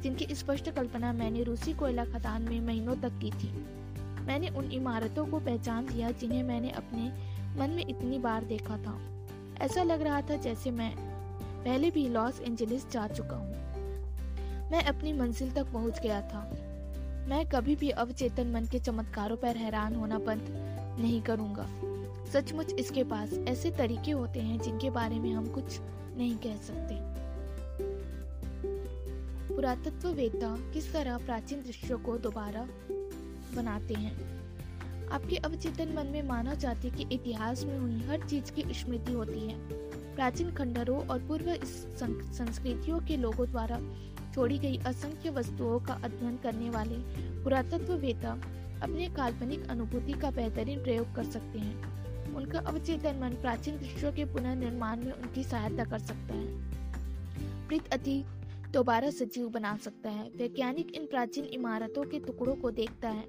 जिनकी 0.00 0.34
स्पष्ट 0.34 0.70
कल्पना 0.70 1.12
मैंने 1.12 1.42
रूसी 1.42 1.72
कोयला 1.72 2.04
खदान 2.04 2.42
में 2.42 2.60
महीनों 2.60 2.96
तक 2.96 3.18
की 3.22 3.30
थी। 3.32 3.52
मैंने 4.26 4.48
उन 4.48 4.70
इमारतों 4.72 5.26
को 5.26 5.40
पहचान 5.40 5.88
लिया 5.88 6.10
जिन्हें 6.10 6.42
मैंने 6.42 6.70
अपने 6.70 7.12
मन 7.60 7.70
में 7.70 7.84
इतनी 7.86 8.18
बार 8.18 8.44
देखा 8.44 8.78
था। 8.78 9.00
ऐसा 9.60 9.82
लग 9.82 10.02
रहा 10.02 10.20
था 10.20 10.36
जैसे 10.36 10.70
मैं 10.70 11.07
पहले 11.68 11.90
भी 11.90 12.08
लॉस 12.08 12.40
एंजलिस 12.40 12.90
जा 12.90 13.08
चुका 13.08 13.36
हूँ। 13.36 13.52
मैं 14.70 14.82
अपनी 14.82 15.12
मंजिल 15.12 15.50
तक 15.50 15.64
पहुँच 15.64 16.00
गया 16.00 16.20
था। 16.20 16.50
मैं 17.28 17.48
कभी 17.48 17.76
भी 17.76 17.90
अवचेतन 17.90 18.46
मन 18.46 18.66
के 18.66 18.78
चमत्कारों 18.78 19.36
पर 19.36 19.56
हैरान 19.56 19.94
होना 19.94 20.18
बंद 20.18 20.46
नहीं 21.00 21.22
करूँगा। 21.22 21.68
सचमुच 22.32 22.72
इसके 22.72 23.04
पास 23.04 23.32
ऐसे 23.32 23.70
तरीके 23.70 24.10
होते 24.10 24.40
हैं 24.40 24.60
जिनके 24.60 24.90
बारे 24.90 25.18
में 25.18 25.32
हम 25.32 25.48
कुछ 25.48 25.64
नहीं 26.16 26.36
कह 26.36 26.56
सकते। 26.56 26.94
पुरातत्व 29.54 30.08
वेदता 30.08 30.72
किस 30.72 30.92
तरह 30.92 31.18
प्राचीन 31.18 31.62
दृश्यों 31.62 31.98
को 31.98 32.18
दोबारा 32.18 32.68
बनाते 33.54 33.94
हैं? 33.94 34.38
आपके 35.08 35.36
अवचेतन 35.36 35.94
मन 35.96 36.06
में 36.06 36.22
मानव 36.22 36.54
है 36.66 36.90
कि 36.90 37.14
इतिहास 37.14 37.64
में 37.64 37.78
हुई 37.78 38.02
हर 38.02 38.28
चीज़ 38.28 38.52
की 38.52 38.74
स्मृति 38.74 39.12
होती 39.12 39.40
है। 39.40 39.77
प्राचीन 40.18 40.50
खंडरों 40.50 40.98
और 41.06 41.18
पूर्व 41.18 41.48
संस्कृतियों 41.64 42.98
के 43.00 43.16
लोगों 43.16 43.46
द्वारा 43.50 43.78
छोड़ी 44.34 44.58
गई 44.58 44.78
असंख्य 44.86 45.30
वस्तुओं 45.30 45.78
का 45.80 45.94
अध्ययन 45.94 46.36
करने 46.36 46.70
वाले 46.70 46.96
पुरातत्व 47.44 47.92
वेता 47.96 48.32
अपने 48.82 49.08
काल्पनिक 49.08 49.68
अनुभूति 49.70 50.12
का 50.12 50.30
बेहतरीन 50.30 50.82
प्रयोग 50.82 51.14
कर 51.14 51.24
सकते 51.24 51.58
हैं। 51.58 52.34
उनका 52.34 52.58
अवचेतन 52.60 53.20
मन 53.20 53.40
प्राचीन 53.40 53.78
दृश्यों 53.78 54.12
के 54.12 54.24
पुनर्निर्माण 54.24 55.04
में 55.04 55.12
उनकी 55.12 55.44
सहायता 55.44 55.84
कर 55.84 55.98
सकता 55.98 56.34
है। 56.34 57.68
प्रीत 57.68 57.92
अतीत 57.92 58.70
दोबारा 58.72 59.10
सजीव 59.10 59.48
बना 59.48 59.76
सकता 59.76 60.10
है। 60.10 60.28
वैज्ञानिक 60.36 60.94
इन 60.94 61.06
प्राचीन 61.06 61.44
इमारतों 61.44 62.04
के 62.04 62.20
टुकड़ों 62.20 62.56
को 62.56 62.70
देखता 62.72 63.08
है 63.08 63.24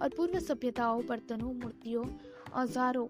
और 0.00 0.08
पूर्व 0.08 0.38
सभ्यताओं, 0.40 1.06
बर्तनों, 1.06 1.52
मूर्तियों, 1.54 2.06
औजारों 2.54 3.06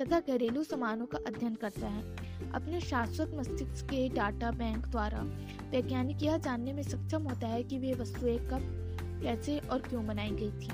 तथा 0.00 0.20
घरेलू 0.20 0.62
सामानों 0.64 1.06
का 1.06 1.18
अध्ययन 1.26 1.54
करता 1.54 1.86
है। 1.86 2.27
अपने 2.54 2.80
शाश्वत 2.80 3.30
मस्तिष्क 3.34 3.86
के 3.86 4.08
डाटा 4.08 4.50
बैंक 4.50 4.86
द्वारा 4.86 5.18
वैज्ञानिक 5.70 6.22
यह 6.22 6.36
जानने 6.36 6.72
में 6.72 6.82
सक्षम 6.82 7.22
होता 7.22 7.46
है 7.46 7.62
कि 7.62 7.78
वे 7.78 7.94
वस्तुएँ 7.94 8.38
कब, 8.38 8.60
कैसे 9.22 9.58
और 9.58 9.78
क्यों 9.78 10.06
बनाई 10.06 10.30
गई 10.30 10.50
थी। 10.50 10.68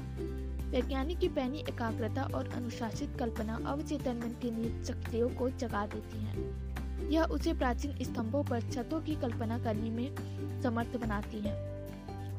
वैज्ञानिक 0.70 1.18
की 1.18 1.28
पहनी 1.28 1.58
एकाग्रता 1.58 2.22
और 2.22 2.48
अनुशासित 2.48 3.16
कल्पना 3.18 3.60
अवचेतन 3.66 4.16
मन 4.16 4.28
की 4.28 4.50
नीत 4.50 4.84
शक्तियों 4.84 5.28
को 5.28 5.50
जगा 5.50 5.86
देती 5.86 6.18
है। 6.18 6.64
यह 7.12 7.24
उसे 7.24 7.54
प्राचीन 7.54 7.96
स्तंभों 8.02 8.44
पर 8.44 8.60
छतों 8.60 9.00
की 9.00 9.14
कल्पना 9.14 9.58
करने 9.58 9.90
में 9.90 10.14
समर्थ 10.62 10.96
बनाती 10.96 11.40
है 11.40 11.52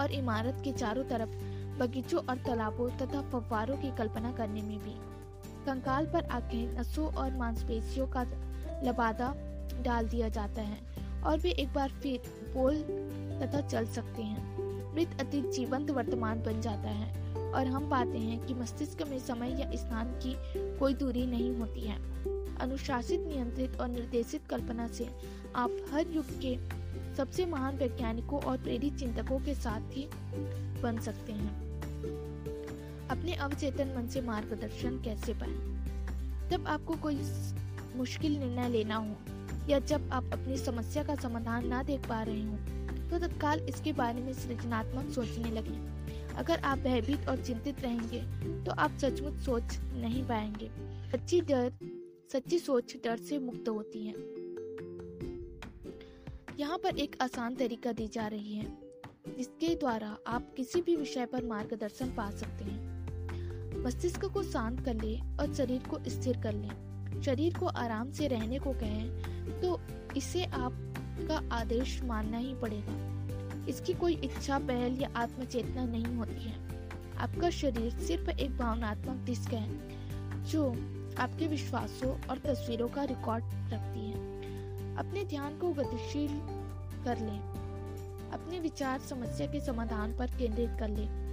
और 0.01 0.11
इमारत 0.11 0.61
के 0.63 0.71
चारों 0.71 1.03
तरफ़ 1.03 1.29
बगीचों 1.79 2.25
और 2.25 2.37
तालाबों 2.37 2.89
तथा 2.89 3.21
फव्वारों 3.21 3.77
की 3.77 3.95
कल्पना 3.95 4.31
करने 4.31 4.61
में 4.61 4.79
भी। 4.79 4.95
कंकाल 5.65 6.05
पर 6.05 6.25
आँखें 6.25 6.79
नसों 6.79 7.13
और 7.13 7.33
मांसपेशियों 7.33 8.07
का 8.07 8.23
लबादा 8.83 9.35
डाल 9.81 10.07
दिया 10.07 10.29
जाता 10.29 10.61
है 10.61 10.77
और 11.23 11.39
वे 11.39 11.51
एक 11.51 11.73
बार 11.73 11.89
फिर 11.89 12.21
बोल 12.53 12.75
तथा 13.41 13.61
चल 13.61 13.85
सकते 13.85 14.21
हैं। 14.21 14.55
मृत 14.95 15.17
अतीत 15.21 15.45
जीवंत 15.45 15.91
वर्तमान 15.91 16.43
बन 16.43 16.61
जाता 16.61 16.89
है 16.89 17.33
और 17.53 17.67
हम 17.67 17.89
पाते 17.89 18.17
हैं 18.17 18.45
कि 18.45 18.53
मस्तिष्क 18.53 19.01
में 19.01 19.19
समय 19.19 19.49
या 19.49 19.71
स्थान 19.75 20.05
की 20.05 20.35
कोई 20.77 20.93
दूरी 20.93 21.25
नहीं 21.25 21.55
होती 21.57 21.81
है। 21.81 21.95
अनुशासित, 22.57 23.19
नियंत्रित 23.19 23.79
और 23.79 23.87
निर्देशित 23.87 24.41
कल्पना 24.49 24.87
से 24.87 25.09
आप 25.55 25.71
हर 25.91 26.07
युग 26.07 26.25
के 26.45 26.85
सबसे 27.15 27.45
महान 27.45 27.77
वैज्ञानिकों 27.77 28.41
और 28.41 28.57
प्रेरित 28.57 28.95
चिंतकों 28.95 29.39
के 29.39 29.55
साथ 29.55 29.81
ही 29.81 30.09
बन 30.81 30.99
सकते 30.99 31.31
हैं। 31.31 31.65
अपने 33.07 33.33
अवचेतन 33.33 33.95
मन 33.97 34.07
से 34.07 34.21
मार्गदर्शन 34.21 35.01
कैसे 35.01 35.33
पाए? 35.33 35.75
जब 36.49 36.67
आपको 36.67 36.95
कोई 36.95 37.15
मुश्किल 37.95 38.37
निर्णय 38.39 38.69
लेना 38.69 38.95
हो, 38.95 39.15
या 39.69 39.79
जब 39.81 40.09
आप 40.13 40.29
अपनी 40.33 40.57
समस्या 40.57 41.03
का 41.03 41.15
समाधान 41.15 41.67
ना 41.67 41.81
देख 41.83 42.07
पा 42.09 42.21
रहे 42.23 42.43
हो 42.43 43.09
तो 43.09 43.19
तत्काल 43.19 43.59
इसके 43.59 43.93
बारे 43.93 44.21
में 44.21 44.33
सृजनात्मक 44.33 45.11
सोचने 45.11 45.51
लगे। 45.51 45.77
अगर 46.35 46.59
आप 46.59 46.77
भयभीत 46.77 47.27
और 47.29 47.43
चिंतित 47.43 47.81
रहेंगे 47.81 48.21
तो 48.63 48.71
आप 48.71 48.97
सचमुच 48.97 49.41
सोच 49.41 49.77
नहीं 49.93 50.23
पाएँगे। 50.27 50.69
सच्ची 51.11 51.41
डर, 51.41 51.71
सच्ची 52.33 52.59
सोच 52.59 52.95
डर 53.03 53.17
से 53.19 53.39
मुक्त 53.39 53.69
होती 53.69 54.05
है। 54.05 54.13
यहाँ 56.59 56.77
पर 56.77 56.97
एक 56.97 57.15
आसान 57.21 57.55
तरीका 57.55 57.91
दी 57.91 58.07
जा 58.07 58.27
रही 58.27 58.55
है, 58.55 58.65
जिसके 59.37 59.73
द्वारा 59.75 60.15
आप 60.27 60.53
किसी 60.57 60.81
भी 60.81 60.95
विषय 60.95 61.25
पर 61.25 61.45
मार्गदर्शन 61.45 62.13
पा 62.17 62.29
सकते 62.31 62.63
हैं। 62.63 63.83
मस्तिष्क 63.83 64.25
को 64.25 64.43
शांत 64.43 64.79
कर 64.85 64.95
ले 64.95 65.15
और 65.39 65.53
शरीर 65.53 65.81
को 65.89 65.99
स्थिर 66.07 66.41
कर 66.43 66.53
ले। 66.53 66.67
शरीर 67.21 67.57
को 67.57 67.65
आराम 67.65 68.11
से 68.11 68.27
रहने 68.27 68.59
को 68.59 68.73
कहें 68.73 69.09
तो 69.61 69.79
इसे 70.17 70.43
आपका 70.43 71.55
आदेश 71.55 72.03
मानना 72.03 72.37
ही 72.37 72.53
पड़ेगा। 72.53 73.65
इसकी 73.65 73.93
कोई 73.93 74.13
इच्छा, 74.13 74.59
पहल 74.59 75.01
या 75.01 75.09
आत्मचेतना 75.15 75.85
नहीं 75.85 76.15
होती 76.15 76.43
है। 76.43 76.65
आपका 77.17 77.49
शरीर 77.49 77.91
सिर्फ़ 77.91 78.29
एक 78.29 78.57
भावनात्मक 78.57 79.25
डिस्क 79.25 79.53
है, 79.53 79.69
जो 80.43 80.69
आपके 81.19 81.47
विश्वासों 81.47 82.21
और 82.21 82.37
तस्वीरों 82.37 82.87
का 82.87 83.03
रिकॉर्ड 83.03 83.43
रखती 83.45 84.09
है। 84.09 84.35
अपने 84.95 85.23
ध्यान 85.23 85.57
को 85.57 85.69
गतिशील 85.69 86.39
कर 87.03 87.19
लें। 87.19 87.39
अपने 88.31 88.59
विचार 88.59 88.99
समस्या 88.99 89.47
के 89.47 89.59
समाधान 89.59 90.17
पर 90.17 90.27
केंद्रित 90.27 90.69
कर 90.79 90.89
लें। 90.89 91.25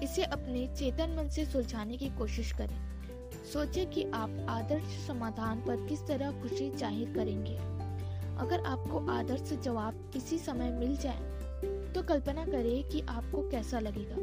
इसे 0.00 0.24
अपने 0.24 0.66
चेतन 0.76 1.16
मन 1.18 1.28
से 1.28 1.44
सुलझाने 1.44 1.96
की 1.96 2.08
कोशिश 2.08 2.52
करें। 2.52 2.83
सोचे 3.52 3.84
कि 3.84 4.02
आप 4.14 4.46
आदर्श 4.48 5.06
समाधान 5.06 5.60
पर 5.60 5.86
किस 5.86 6.06
तरह 6.06 6.40
खुशी 6.42 6.70
ज़ाहिर 6.70 7.12
करेंगे 7.14 7.56
अगर 8.40 8.64
आपको 8.66 8.98
आदर्श 9.12 9.52
जवाब 9.64 10.10
किसी 10.12 10.38
समय 10.38 10.70
मिल 10.70 10.96
जाए 10.96 11.92
तो 11.92 12.02
कल्पना 12.02 12.44
करें 12.44 12.88
कि 12.88 13.00
आपको 13.08 13.48
कैसा 13.50 13.80
लगेगा 13.80 14.22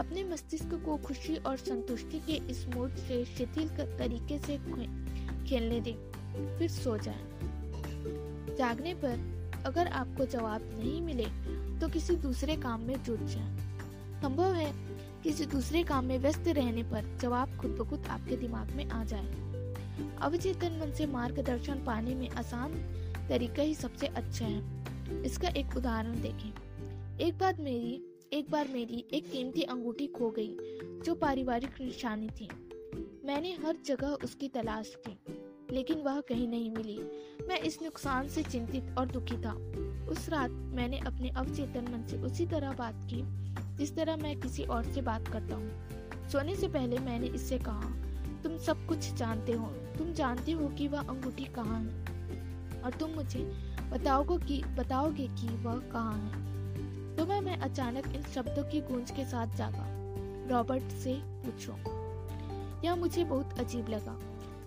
अपने 0.00 0.24
मस्तिष्क 0.24 0.74
को 0.84 0.96
खुशी 0.96 1.36
और 1.36 1.56
संतुष्टि 1.56 2.18
के 2.20 2.34
इस 2.50 2.66
मूड 2.68 2.94
से 2.98 3.24
शिथिल 3.24 3.68
तरीके 3.68 4.38
से 4.38 4.56
खेलने 5.48 5.80
दें, 5.80 5.94
फिर 6.58 6.68
सो 6.70 6.96
जाएँ। 6.98 8.56
जागने 8.58 8.94
पर 8.94 9.62
अगर 9.66 9.88
आपको 9.92 10.26
जवाब 10.26 10.70
नहीं 10.74 11.00
मिले 11.02 11.26
तो 11.80 11.88
किसी 11.88 12.16
दूसरे 12.16 12.56
काम 12.56 12.82
में 12.82 13.02
जुट 13.04 13.24
जाएँ। 13.26 13.56
संभव 14.22 14.54
है 14.54 14.70
किसी 15.28 15.46
दूसरे 15.46 15.82
काम 15.82 16.04
में 16.04 16.18
व्यस्त 16.18 16.44
रहने 16.48 16.82
पर 16.82 17.18
जवाब 17.22 17.56
खुद 17.56 17.70
ब 17.70 17.90
खुद 17.90 18.06
आपके 18.06 18.36
दिमाग 18.36 18.70
में 18.70 18.86
आ 18.86 19.04
जाए। 19.04 19.26
अवचेतन 20.16 20.80
मन 20.80 20.92
से 20.92 21.06
मार्गदर्शन 21.06 21.74
पाने 21.74 22.14
में 22.14 22.30
आसान 22.30 22.72
तरीका 23.28 23.62
ही 23.62 23.74
सबसे 23.74 24.06
अच्छा 24.06 24.44
है। 24.44 24.84
इसका 25.24 25.48
एक 25.48 25.76
उदाहरण 25.76 26.22
देखें। 26.22 26.52
एक 27.18 27.38
बार 27.38 27.56
मेरी, 27.60 28.04
एक 28.32 28.50
बार 28.50 28.68
मेरी 28.68 29.04
एक 29.12 29.30
कीमती 29.32 29.62
अंगूठी 29.62 30.06
खो 30.06 30.30
गई, 30.30 30.56
जो 31.04 31.14
पारिवारिक 31.14 31.70
निशानी 31.80 32.28
थी। 32.28 32.48
मैंने 33.24 33.52
हर 33.52 33.76
जगह 33.86 34.06
उसकी 34.06 34.48
तलाश 34.48 34.96
की, 35.08 35.18
लेकिन 35.74 35.98
वह 35.98 36.20
कहीं 36.20 36.48
नहीं 36.48 36.70
मिली। 36.70 36.98
मैं 37.48 37.58
इस 37.58 37.82
नुकसान 37.82 38.28
से 38.28 38.42
चिंतित 38.42 38.94
और 38.98 39.06
दुखी 39.06 39.36
था। 39.36 39.52
उस 40.08 40.28
रात 40.28 40.50
मैंने 40.50 40.98
अपने 40.98 41.30
अवचेतन 41.30 41.84
मन 41.92 42.06
से 42.10 42.16
उसी 42.16 42.46
तरह 42.46 42.72
बात 42.72 42.94
की 42.94 43.48
जिस 43.78 43.96
तरह 43.96 44.16
मैं 44.16 44.40
किसी 44.40 44.62
और 44.62 44.84
से 44.84 45.02
बात 45.02 45.28
करता 45.28 45.54
हूँ। 45.54 45.70
सोने 46.32 46.56
से 46.56 46.68
पहले 46.68 46.98
मैंने 46.98 47.26
इससे 47.26 47.58
कहा, 47.58 47.90
तुम 48.42 48.58
सब 48.58 48.86
कुछ 48.86 49.14
जानते 49.14 49.52
हो। 49.52 49.66
तुम 49.66 50.12
जानते 50.12 50.52
हो 50.52 50.68
कि 50.68 50.88
वह 50.88 51.00
अंगूठी 51.00 51.44
कहाँ 51.44 51.80
है? 51.80 51.88
और 52.82 52.90
तुम 53.00 53.10
मुझे 53.10 53.38
बताओगे 53.90 54.46
कि 54.46 54.64
बताओगे 54.64 55.28
कि 55.28 55.48
वह 55.48 55.78
कहाँ 55.78 56.18
है? 56.18 56.48
तुम्हें 57.16 57.40
मैं 57.40 57.58
अचानक 57.58 58.06
इन 58.06 58.22
शब्दों 58.22 58.64
की 58.64 58.80
गूंज 58.80 59.10
के 59.10 59.24
साथ 59.24 59.46
जागा। 59.46 59.86
रॉबर्ट 60.50 60.82
से 60.82 61.20
पूछो। 61.24 61.72
यह 62.84 62.96
मुझे 62.96 63.24
बहुत 63.24 63.58
अजीब 63.58 63.88
लगा। 63.88 64.18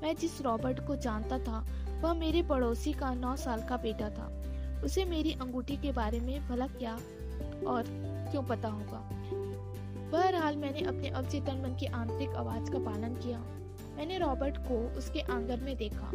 मैं 0.04 0.16
जिस 0.16 0.42
रॉबर्ट 0.42 0.88
को 0.88 0.96
जानता 0.96 1.40
था, 1.40 1.66
वह 2.02 2.14
मेरे 2.14 2.44
पड़ोसी 2.44 2.94
का 2.94 3.14
नौ 3.14 3.36
साल 3.36 3.64
का 3.70 3.78
बेटा 3.78 4.10
था। 4.10 4.44
उसे 4.84 5.06
मेरी 5.06 5.32
अंगूठी 5.32 5.78
के 5.78 5.92
बारे 5.92 6.20
में 6.20 6.50
भला 6.50 6.68
क्या 6.68 6.94
और 7.68 8.11
क्यों 8.32 8.44
पता 8.44 8.68
होगा? 8.68 9.10
बहरहाल, 10.12 10.56
मैंने 10.56 10.82
अपने 10.82 11.10
अवचेतन 11.10 11.62
मन 11.62 11.78
की 11.80 11.86
आंतरिक 11.86 12.30
आवाज़ 12.30 12.72
का 12.72 12.80
पालन 12.80 13.14
किया। 13.14 13.40
मैंने 13.98 14.18
रॉबर्ट 14.18 14.58
को 14.58 14.98
उसके 14.98 15.20
आँगन 15.20 15.60
में 15.64 15.78
देखा 15.78 16.08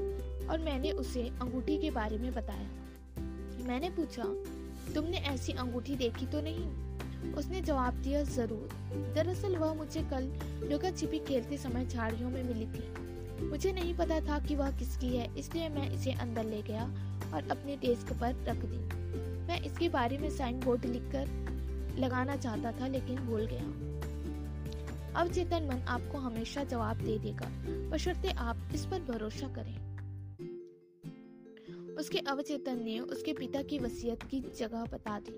और 0.53 0.59
मैंने 0.59 0.91
उसे 0.91 1.23
अंगूठी 1.23 1.79
के 1.79 1.91
बारे 1.91 2.19
में 2.19 2.35
बताया। 2.35 2.69
मैंने 3.67 3.91
पूछा, 3.91 4.23
तुमने 4.95 5.17
ऐसी 5.17 5.53
अंगूठी 5.53 5.97
देखी 5.97 6.27
तो 6.27 6.41
नहीं? 6.41 6.87
उसने 7.33 7.61
जवाब 7.61 7.95
दिया, 7.95 8.23
ज़रूर। 8.23 8.69
दरअसल, 9.15 9.57
वह 9.57 9.75
मुझे 9.75 10.03
कल 10.03 10.23
लुका 10.73 10.91
छिपी 10.91 11.19
खेलते 11.19 11.57
समय 11.57 11.87
झाड़ियों 11.87 12.31
में 12.31 12.43
मिली 12.43 12.67
थी। 12.67 12.95
मुझे 13.45 13.73
नहीं 13.73 13.95
पता 13.95 14.21
था 14.21 14.39
कि 14.39 14.55
वह 14.55 14.71
किसकी 14.71 15.17
है, 15.17 15.39
इसलिए 15.39 15.69
मैं 15.69 15.91
इसे 15.91 16.13
अंदर 16.13 16.45
ले 16.45 16.63
गया 16.63 16.85
और 17.35 17.49
अपने 17.51 17.77
डेस्क 17.77 18.13
पर 18.13 18.35
रख 18.45 18.57
दी। 18.57 19.07
मैं 19.47 19.61
इसके 19.61 19.89
बारे 19.89 20.19
में 20.19 20.31
साइन 20.31 20.61
बोर्ड 20.61 20.85
लिखकर 20.85 21.56
लगाना 21.99 22.37
चाहता 22.37 22.73
था, 22.73 22.87
लेकिन 22.87 23.17
भूल 23.17 23.47
गया। 23.47 23.97
अब 25.21 25.33
चेतन 25.33 25.67
मन 25.67 25.79
आपको 25.89 26.19
हमेशा 26.19 26.65
जवाब 26.65 26.97
दे 26.97 27.19
देगा। 27.19 27.51
बशर्ते 27.91 28.29
आप 28.29 28.71
इस 28.75 28.87
पर 28.87 29.03
भरोसा 29.03 29.49
करें। 29.49 29.87
उसके 31.97 32.19
अवचेतन 32.19 32.83
ने 32.85 32.99
उसके 32.99 33.33
पिता 33.33 33.63
की 33.63 33.79
वसीयत 33.79 34.23
की 34.23 34.41
जगह 34.41 34.85
बता 34.85 35.21
दी। 35.21 35.35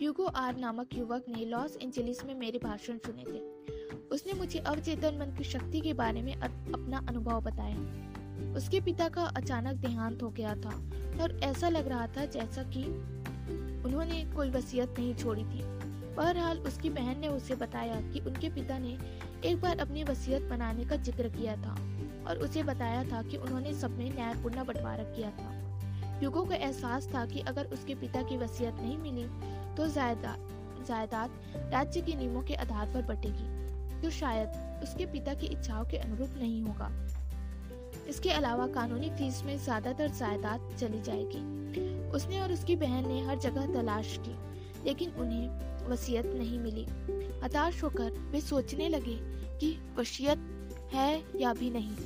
ह्यूगो 0.00 0.24
आर 0.24 0.56
नामक 0.56 0.88
युवक 0.94 1.24
ने 1.28 1.44
लॉस 1.44 1.76
एंजलिस 1.82 2.24
में 2.24 2.34
मेरे 2.34 2.58
भाषण 2.58 2.98
सुने 2.98 3.24
थे। 3.24 3.40
उसने 4.08 4.32
मुझे 4.32 4.58
अवचेतन 4.58 5.18
मन 5.18 5.36
की 5.38 5.44
शक्ति 5.44 5.80
के 5.80 5.92
बारे 5.92 6.22
में 6.22 6.34
अपना 6.34 6.98
अनुभव 7.08 7.40
बताया। 7.40 8.54
उसके 8.56 8.80
पिता 8.80 9.08
का 9.08 9.22
अचानक 9.22 9.76
देहांत 9.76 10.22
हो 10.22 10.30
गया 10.30 10.54
था, 10.54 10.90
और 11.22 11.40
ऐसा 11.42 11.68
लग 11.68 11.88
रहा 11.88 12.06
था 12.06 12.24
जैसा 12.24 12.62
कि 12.62 12.84
उन्होंने 13.84 14.24
कोई 14.34 14.50
वसीयत 14.50 14.94
नहीं 14.98 15.14
छोड़ी 15.14 15.44
थी। 15.44 15.62
बहरहाल, 16.16 16.58
उसकी 16.58 16.90
बहन 16.90 17.18
ने 17.20 17.28
उसे 17.28 17.54
बताया 17.56 18.00
कि 18.02 18.20
उनके 18.20 18.48
पिता 18.50 18.78
ने 18.78 18.96
एक 19.44 19.60
बार 19.60 19.78
अपनी 19.78 20.04
वसीयत 20.04 20.42
बनाने 20.50 20.84
का 20.84 20.96
ज़िक्र 20.98 21.28
किया 21.30 21.56
था 21.56 21.76
और 22.28 22.38
उसे 22.38 22.62
बताया 22.64 23.04
था 23.04 23.22
कि 23.22 23.36
उन्होंने 23.36 23.74
सब 23.74 23.98
में 23.98 24.10
न्यायपूर्ण 24.14 24.64
बंटवारा 24.64 25.04
किया 25.06 25.30
था। 25.32 26.20
युगो 26.22 26.42
को 26.44 26.52
एहसास 26.52 27.08
था 27.14 27.24
कि 27.26 27.40
अगर 27.48 27.66
उसके 27.72 27.94
पिता 27.96 28.22
की 28.22 28.36
वसीयत 28.36 28.74
नहीं 28.74 28.96
मिली 28.98 29.24
तो 29.76 29.86
जायदाद 29.88 30.46
जायदाद 30.88 31.30
राज्य 31.72 32.00
के 32.00 32.14
नियमों 32.14 32.42
के 32.42 32.54
आधार 32.56 32.86
पर 32.86 33.02
बटेगी, 33.04 34.00
जो 34.00 34.10
शायद 34.10 34.82
उसके 34.82 35.06
पिता 35.06 35.34
की 35.34 35.46
इच्छाओं 35.46 35.84
के 35.84 35.96
अनुरूप 35.98 36.34
नहीं 36.38 36.62
होगा। 36.62 36.90
इसके 38.08 38.30
अलावा 38.30 38.66
कानूनी 38.74 39.10
फ़ीस 39.10 39.42
में 39.44 39.56
ज़्यादातर 39.58 40.08
जायदाद 40.10 40.76
चली 40.80 41.00
जाएगी। 41.02 41.42
उसने 42.14 42.40
और 42.40 42.52
उसकी 42.52 42.76
बहन 42.76 43.08
ने 43.08 43.20
हर 43.24 43.38
जगह 43.38 43.66
तलाश 43.74 44.18
की, 44.18 44.34
लेकिन 44.84 45.10
उन्हें 45.10 45.88
वसीयत 45.88 46.26
नहीं 46.26 46.58
मिली। 46.58 46.86
हताश 47.44 47.82
होकर 47.84 48.12
वे 48.32 48.40
सोचने 48.40 48.88
लगे 48.88 49.16
कि 49.58 49.76
वसीयत 49.98 50.38
है 50.92 51.40
या 51.40 51.52
भी 51.52 51.70
नहीं। 51.70 51.96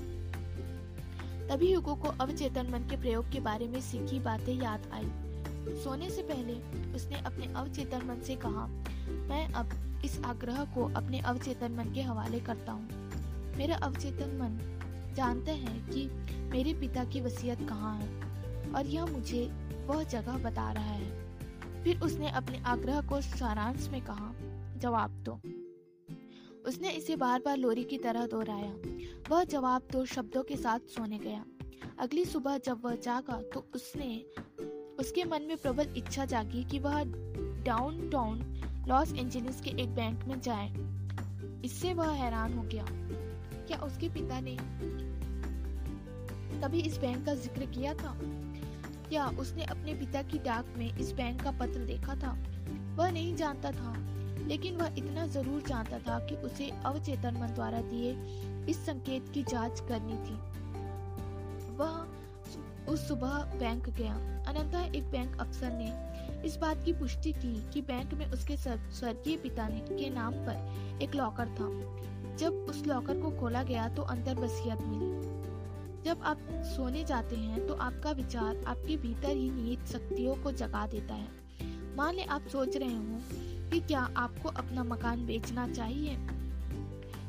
तभी 1.48 1.72
युगो 1.72 1.94
को 1.94 2.08
अवचेतन 2.20 2.70
मन 2.70 2.88
के 2.90 2.96
प्रयोग 2.96 3.30
के 3.30 3.40
बारे 3.40 3.68
में 3.68 3.80
सीखी 3.80 4.20
बातें 4.20 4.54
याद 4.54 4.90
आई। 4.92 5.10
सोने 5.84 6.10
से 6.10 6.22
पहले 6.22 6.54
उसने 6.94 7.16
अपने 7.16 7.52
अवचेतन 7.54 8.06
मन 8.06 8.20
से 8.20 8.36
कहा, 8.36 8.66
मैं 9.28 9.46
अब 9.52 10.02
इस 10.04 10.20
आग्रह 10.24 10.64
को 10.64 10.84
अपने 10.96 11.20
अवचेतन 11.20 11.72
मन 11.72 11.92
के 11.94 12.02
हवाले 12.02 12.40
करता 12.40 12.72
हूँ। 12.72 12.88
मेरा 13.56 13.76
अवचेतन 13.76 14.36
मन 14.36 14.58
जानता 15.16 15.52
है 15.52 15.78
कि 15.90 16.08
मेरे 16.52 16.74
पिता 16.74 17.04
की 17.04 17.20
वसीयत 17.20 17.58
कहाँ 17.68 17.96
है। 17.98 18.21
और 18.76 18.86
यह 18.86 19.06
मुझे 19.06 19.46
वह 19.86 20.02
जगह 20.02 20.38
बता 20.38 20.72
रहा 20.72 20.84
है। 20.84 21.22
फिर 21.84 22.00
उसने 22.00 22.30
अपने 22.30 22.58
आग्रह 22.58 23.00
को 23.00 23.20
सारांश 23.20 23.88
में 23.88 24.00
कहा, 24.04 24.34
जवाब 24.78 25.10
दो। 25.10 25.40
उसने 26.68 26.90
इसे 26.90 27.16
बार 27.16 27.40
बार 27.40 27.56
लोरी 27.56 27.84
की 27.84 27.98
तरह 27.98 28.26
दोहराया। 28.26 28.74
वह 29.30 29.44
जवाब 29.44 29.82
दो 29.92 30.04
शब्दों 30.04 30.42
के 30.42 30.56
साथ 30.56 30.78
सोने 30.78 31.18
गया। 31.18 31.44
अगली 31.98 32.24
सुबह 32.24 32.58
जब 32.58 32.84
वह 32.84 32.96
जागा 32.96 33.42
तो 33.42 33.70
उसने, 33.74 34.24
उसके 34.98 35.24
मन 35.24 35.42
में 35.42 35.56
प्रबल 35.56 35.88
इच्छा 35.96 36.24
जागी 36.24 36.64
कि 36.64 36.78
वह 36.78 37.04
डाउन 37.62 38.10
टाउन 38.10 38.62
लॉस 38.88 39.12
एंजलिस 39.12 39.60
के 39.60 39.70
एक 39.70 39.94
बैंक 39.94 40.24
में 40.24 40.40
जाए। 40.40 40.74
इससे 41.64 41.94
वह 41.94 42.10
हैरान 42.10 42.54
हो 42.54 42.62
गया। 42.62 42.86
क्या 43.66 43.78
उसके 43.78 44.08
पिता 44.08 44.40
ने 44.40 44.56
कभी 46.62 46.80
इस 46.80 46.96
बैंक 46.98 47.24
का 47.26 47.34
ज़िक्र 47.34 47.66
किया 47.66 47.92
था? 47.94 48.14
क्या 49.08 49.26
उसने 49.40 49.64
अपने 49.64 49.94
पिता 49.94 50.22
की 50.22 50.38
डाक 50.38 50.66
में 50.76 50.96
इस 50.96 51.12
बैंक 51.12 51.42
का 51.42 51.50
पत्र 51.50 51.84
देखा 51.86 52.14
था? 52.14 52.30
वह 52.96 53.10
नहीं 53.10 53.34
जानता 53.36 53.70
था, 53.70 53.94
लेकिन 54.46 54.76
वह 54.76 54.94
इतना 54.98 55.26
ज़रूर 55.26 55.62
जानता 55.68 55.98
था 55.98 56.18
कि 56.26 56.34
उसे 56.46 56.70
अवचेतन 56.84 57.36
मन 57.36 57.54
द्वारा 57.54 57.80
दिए 57.80 58.12
इस 58.70 58.84
संकेत 58.86 59.28
की 59.34 59.42
जाँच 59.42 59.80
करनी 59.80 60.16
थी। 60.26 60.36
वह 61.76 62.92
उस 62.92 63.06
सुबह 63.08 63.34
बैंक 63.58 63.88
गया। 63.90 64.14
अनंतः, 64.48 64.84
एक 64.86 65.10
बैंक 65.10 65.40
अफसर 65.40 65.72
ने 65.72 65.90
इस 66.46 66.56
बात 66.56 66.84
की 66.84 66.92
पुष्टि 66.92 67.32
की 67.32 67.54
कि 67.72 67.82
बैंक 67.82 68.14
में 68.14 68.26
उसके 68.26 68.56
स्वर्गीय 68.56 69.36
पिता 69.36 69.68
ने, 69.68 69.80
के 69.80 70.10
नाम 70.10 70.34
पर 70.46 71.00
एक 71.02 71.14
लॉकर 71.14 71.48
था। 71.50 71.70
जब 72.36 72.66
उस 72.70 72.86
लॉकर 72.86 73.20
को 73.20 73.30
खोला 73.30 73.62
गया 73.62 73.88
तो 73.88 74.02
अंदर 74.04 74.34
वसीयत 74.36 74.82
मिली। 74.82 75.21
जब 76.04 76.22
आप 76.22 76.38
सोने 76.50 77.04
जाते 77.04 77.36
हैं 77.36 77.66
तो 77.66 77.74
आपका 77.74 78.10
विचार 78.10 78.64
आपके 78.66 78.96
भीतर 78.96 79.36
ही 79.36 79.50
निहित 79.50 79.86
शक्तियों 79.86 80.34
को 80.34 80.52
जगा 80.52 80.86
देता 80.86 81.14
है। 81.14 81.28
मान 81.96 82.14
ले 82.14 82.22
आप 82.22 82.46
सोच 82.52 82.76
रहे 82.76 82.94
हो 82.94 83.20
कि 83.70 83.80
क्या 83.80 84.00
आपको 84.16 84.48
अपना 84.48 84.84
मकान 84.84 85.26
बेचना 85.26 85.68
चाहिए? 85.68 86.16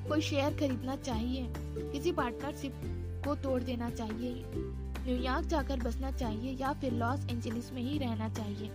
कोई 0.10 0.22
शेयर 0.22 0.58
खरीदना 0.58 0.96
चाहिए? 0.96 1.54
किसी 1.92 2.12
पार्टनरशिप 2.12 2.82
को 3.28 3.36
तोड़ 3.36 3.62
देना 3.64 3.90
चाहिए? 3.90 4.44
न्यूयॉर्क 5.06 5.48
जाकर 5.48 5.80
बसना 5.80 6.12
चाहिए 6.12 6.52
या 6.52 6.74
फिर 6.74 6.94
लॉस 6.94 7.26
एंजलिस 7.30 7.74
में 7.74 7.82
ही 7.82 7.98
रहना 7.98 8.30
चाहिए? 8.30 8.72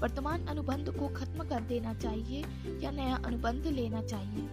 वर्तमान 0.00 0.46
अनुबंध 0.46 0.90
को 0.98 1.08
खत्म 1.08 1.48
कर 1.48 1.60
देना 1.60 1.94
चाहिए 1.94 2.44
या 2.80 2.90
नया 2.90 3.16
अनुबंध 3.16 3.66
लेना 3.66 4.02
चाहिए? 4.02 4.48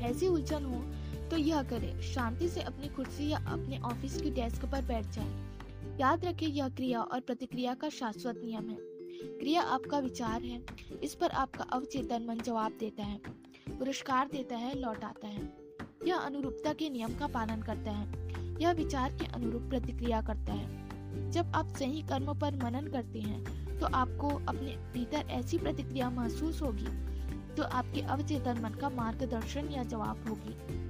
ऐसी 0.00 0.28
उलझन 0.28 0.64
हो 0.64 0.84
तो 1.30 1.36
यह 1.36 1.62
करे। 1.62 2.00
शांति 2.04 2.48
से 2.48 2.60
अपनी 2.60 2.88
कुर्सी 2.88 3.28
या 3.28 3.38
अपने 3.48 3.78
ऑफ़िस 3.80 4.20
की 4.22 4.30
डेस्क 4.30 4.64
पर 4.64 4.84
बैठ 4.84 5.06
जाए। 5.06 5.98
याद 6.00 6.24
रखें, 6.24 6.46
यह 6.46 6.68
क्रिया 6.68 7.00
और 7.00 7.20
प्रतिक्रिया 7.20 7.74
का 7.74 7.88
शाश्वत 7.88 8.40
नियम 8.44 8.68
है। 8.68 8.76
क्रिया 9.38 9.62
आपका 9.62 9.98
विचार 9.98 10.42
है, 10.42 10.62
इस 11.02 11.14
पर 11.14 11.30
आपका 11.30 11.64
अवचेतन 11.64 12.26
मन 12.28 12.38
जवाब 12.38 12.72
देता 12.80 13.02
है, 13.02 13.20
पुरस्कार 13.70 14.28
देता 14.28 14.56
है, 14.56 14.78
लौटाता 14.78 15.26
है। 15.26 15.52
यह 16.06 16.16
अनुरूपता 16.16 16.72
के 16.72 16.90
नियम 16.90 17.14
का 17.14 17.26
पालन 17.26 17.62
करता 17.62 17.90
है। 17.90 18.62
यह 18.62 18.72
विचार 18.72 19.12
के 19.12 19.26
अनुरूप 19.26 19.62
प्रतिक्रिया 19.62 20.20
करता 20.22 20.52
है। 20.52 21.30
जब 21.30 21.52
आप 21.54 21.68
सही 21.68 22.02
कर्म 22.02 22.32
पर 22.34 22.54
मनन 22.56 22.86
करते 22.86 23.20
हैं 23.20 23.78
तो 23.78 23.86
आपको 23.86 24.28
अपने 24.28 24.76
भीतर 24.92 25.26
ऐसी 25.30 25.58
प्रतिक्रिया 25.58 26.10
महसूस 26.10 26.62
होगी, 26.62 26.86
जो 27.54 27.62
आपके 27.62 28.00
अवचेतन 28.00 28.60
मन 28.60 28.70
का 28.70 28.88
मार्गदर्शन 28.90 29.68
या 29.68 29.82
जवाब 29.84 30.28
होगी। 30.28 30.85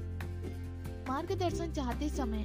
मार्गदर्शन 1.08 1.72
चाहते 1.72 2.08
समय 2.08 2.42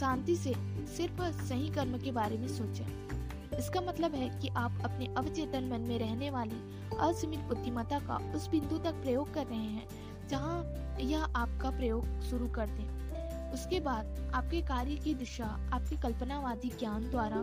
शांति 0.00 0.36
से 0.36 0.52
सिर्फ़ 0.96 1.22
सही 1.44 1.68
कर्म 1.70 1.98
के 1.98 2.12
बारे 2.12 2.38
में 2.38 2.48
सोचें। 2.48 3.08
इसका 3.58 3.80
मतलब 3.80 4.14
है 4.14 4.40
कि 4.40 4.48
आप 4.48 4.78
अपने 4.84 5.06
अवचेतन 5.06 5.64
मन 5.64 5.80
में 5.80 5.98
रहने 5.98 6.30
वाली 6.30 6.60
असीमित 7.00 7.40
बुद्धिमत्ता 7.40 7.98
का 7.98 8.32
उस 8.34 8.48
बिंदु 8.48 8.78
तक 8.78 8.92
प्रयोग 8.92 9.34
कर 9.34 9.46
रहे 9.46 9.58
हैं, 9.58 9.88
जहाँ 10.28 10.74
यह 11.00 11.22
आपका 11.22 11.70
प्रयोग 11.70 12.20
शुरू 12.20 12.48
कर 12.48 12.66
दे। 12.66 12.98
उसके 13.52 13.80
बाद 13.80 14.32
आपके 14.34 14.60
कार्य 14.60 14.94
की 14.94 15.14
दिशा, 15.14 15.70
आपके 15.72 15.96
कल्पनावादी 15.96 16.68
ज्ञान 16.68 17.10
द्वारा 17.10 17.42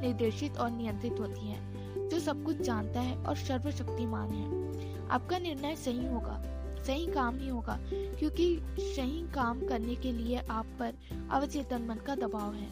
निर्देशित 0.00 0.58
और 0.58 0.70
नियंत्रित 0.70 1.20
होती 1.20 1.48
है, 1.48 1.60
जो 2.08 2.20
सब 2.20 2.44
कुछ 2.44 2.56
जानता 2.56 3.00
है 3.00 3.16
और 3.16 3.36
सर्वशक्तिमान 3.36 4.30
है। 4.30 5.08
आपका 5.08 5.38
निर्णय 5.38 5.76
सही 5.76 6.06
होगा। 6.06 6.53
सही 6.86 7.06
काम 7.06 7.38
ही 7.38 7.48
होगा, 7.48 7.78
क्योंकि 7.92 8.62
सही 8.80 9.22
काम 9.34 9.66
करने 9.66 9.94
के 9.94 10.12
लिए 10.12 10.38
आप 10.50 10.66
पर 10.78 10.94
अवचेतन 11.30 11.82
मन 11.82 11.94
का 11.94 12.14
दबाव 12.14 12.54
है। 12.54 12.68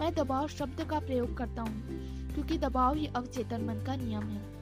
मैं 0.00 0.14
दबाव 0.14 0.48
शब्द 0.48 0.84
का 0.84 0.98
प्रयोग 0.98 1.36
करता 1.36 1.62
हूँ, 1.62 1.82
क्योंकि 2.34 2.58
दबाव 2.58 2.94
ही 2.94 3.06
अवचेतन 3.06 3.64
मन 3.64 3.84
का 3.86 3.96
नियम 3.96 4.22
है। 4.22 4.56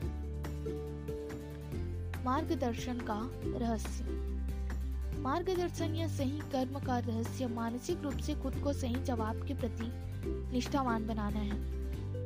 मार्गदर्शन 2.25 3.01
का 3.01 3.19
रहस्य। 3.59 4.05
मार्गदर्शन 5.21 5.95
या 5.95 6.09
सही 6.09 6.39
कर्म 6.53 6.79
का 6.79 6.99
रहस्य 6.99 7.47
मानसिक 7.47 8.03
रूप 8.03 8.17
से 8.17 8.35
खुद 8.35 8.55
को 8.55 8.73
सही 8.73 8.95
जवाब 8.95 9.45
के 9.47 9.55
प्रति 9.55 9.91
निष्ठावान 10.53 11.07
बनाना 11.07 11.39
है। 11.39 11.59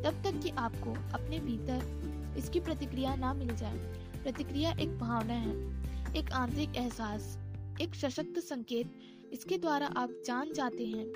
तब 0.02 0.22
तक 0.24 0.40
कि 0.42 0.50
आपको 0.50 0.90
अपने 0.90 1.38
भीतर 1.38 2.34
इसकी 2.38 2.60
प्रतिक्रिया 2.60 3.14
ना 3.14 3.34
मिल 3.34 3.56
जाए। 3.56 3.76
प्रतिक्रिया 4.22 4.70
एक 4.70 4.98
भावना 4.98 5.34
है। 5.34 5.77
एक 6.18 6.32
आंतरिक 6.32 6.76
एहसास, 6.76 7.38
एक 7.80 7.94
सशक्त 7.94 8.38
संकेत। 8.38 8.92
इसके 9.32 9.58
द्वारा 9.58 9.86
आप 9.86 10.10
जान 10.26 10.52
जाते 10.52 10.86
हैं 10.86 11.06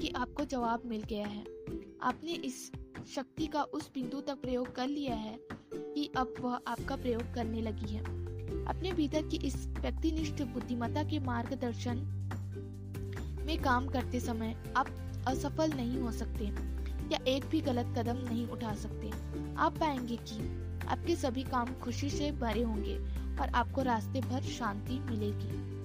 कि 0.00 0.08
आपको 0.08 0.44
जवाब 0.44 0.82
मिल 0.86 1.02
गया 1.02 1.26
है। 1.26 1.44
आपने 2.02 2.32
इस 2.32 2.72
शक्ति 3.14 3.46
का 3.46 3.62
उस 3.62 3.90
बिंदु 3.94 4.20
तक 4.20 4.34
प्रयोग 4.34 4.74
कर 4.74 4.86
लिया 4.86 5.14
है 5.14 5.38
कि 5.74 6.10
अब 6.16 6.34
वह 6.40 6.60
आपका 6.66 6.96
प्रयोग 6.96 7.34
करने 7.34 7.60
लगी 7.60 7.94
है। 7.94 8.02
अपने 8.64 8.92
भीतर 8.92 9.22
की 9.22 9.36
इस 9.36 9.66
व्यक्तिनिष्ठ 9.66 10.42
बुद्धिमत्ता 10.42 11.02
के 11.02 11.18
मार्गदर्शन 11.18 11.96
में 13.46 13.62
काम 13.62 13.88
करते 13.88 14.20
समय 14.20 14.64
आप 14.76 14.88
असफल 15.26 15.72
नहीं 15.72 15.98
हो 15.98 16.12
सकते 16.12 16.44
या 17.14 17.18
एक 17.28 17.44
भी 17.44 17.60
गलत 17.60 17.94
कदम 17.98 18.16
नहीं 18.16 18.48
उठा 18.48 18.74
सकते। 18.74 19.10
आप 19.54 19.78
पाएँगे 19.78 20.16
कि 20.16 20.40
आपके 20.86 21.16
सभी 21.16 21.42
काम 21.42 21.74
खुशी 21.74 22.10
से 22.10 22.32
भरे 22.32 22.62
होंगे। 22.62 23.17
और 23.40 23.48
आपको 23.54 23.82
रास्ते 23.82 24.20
भर 24.20 24.40
शांति 24.40 25.00
मिलेगी। 25.00 25.77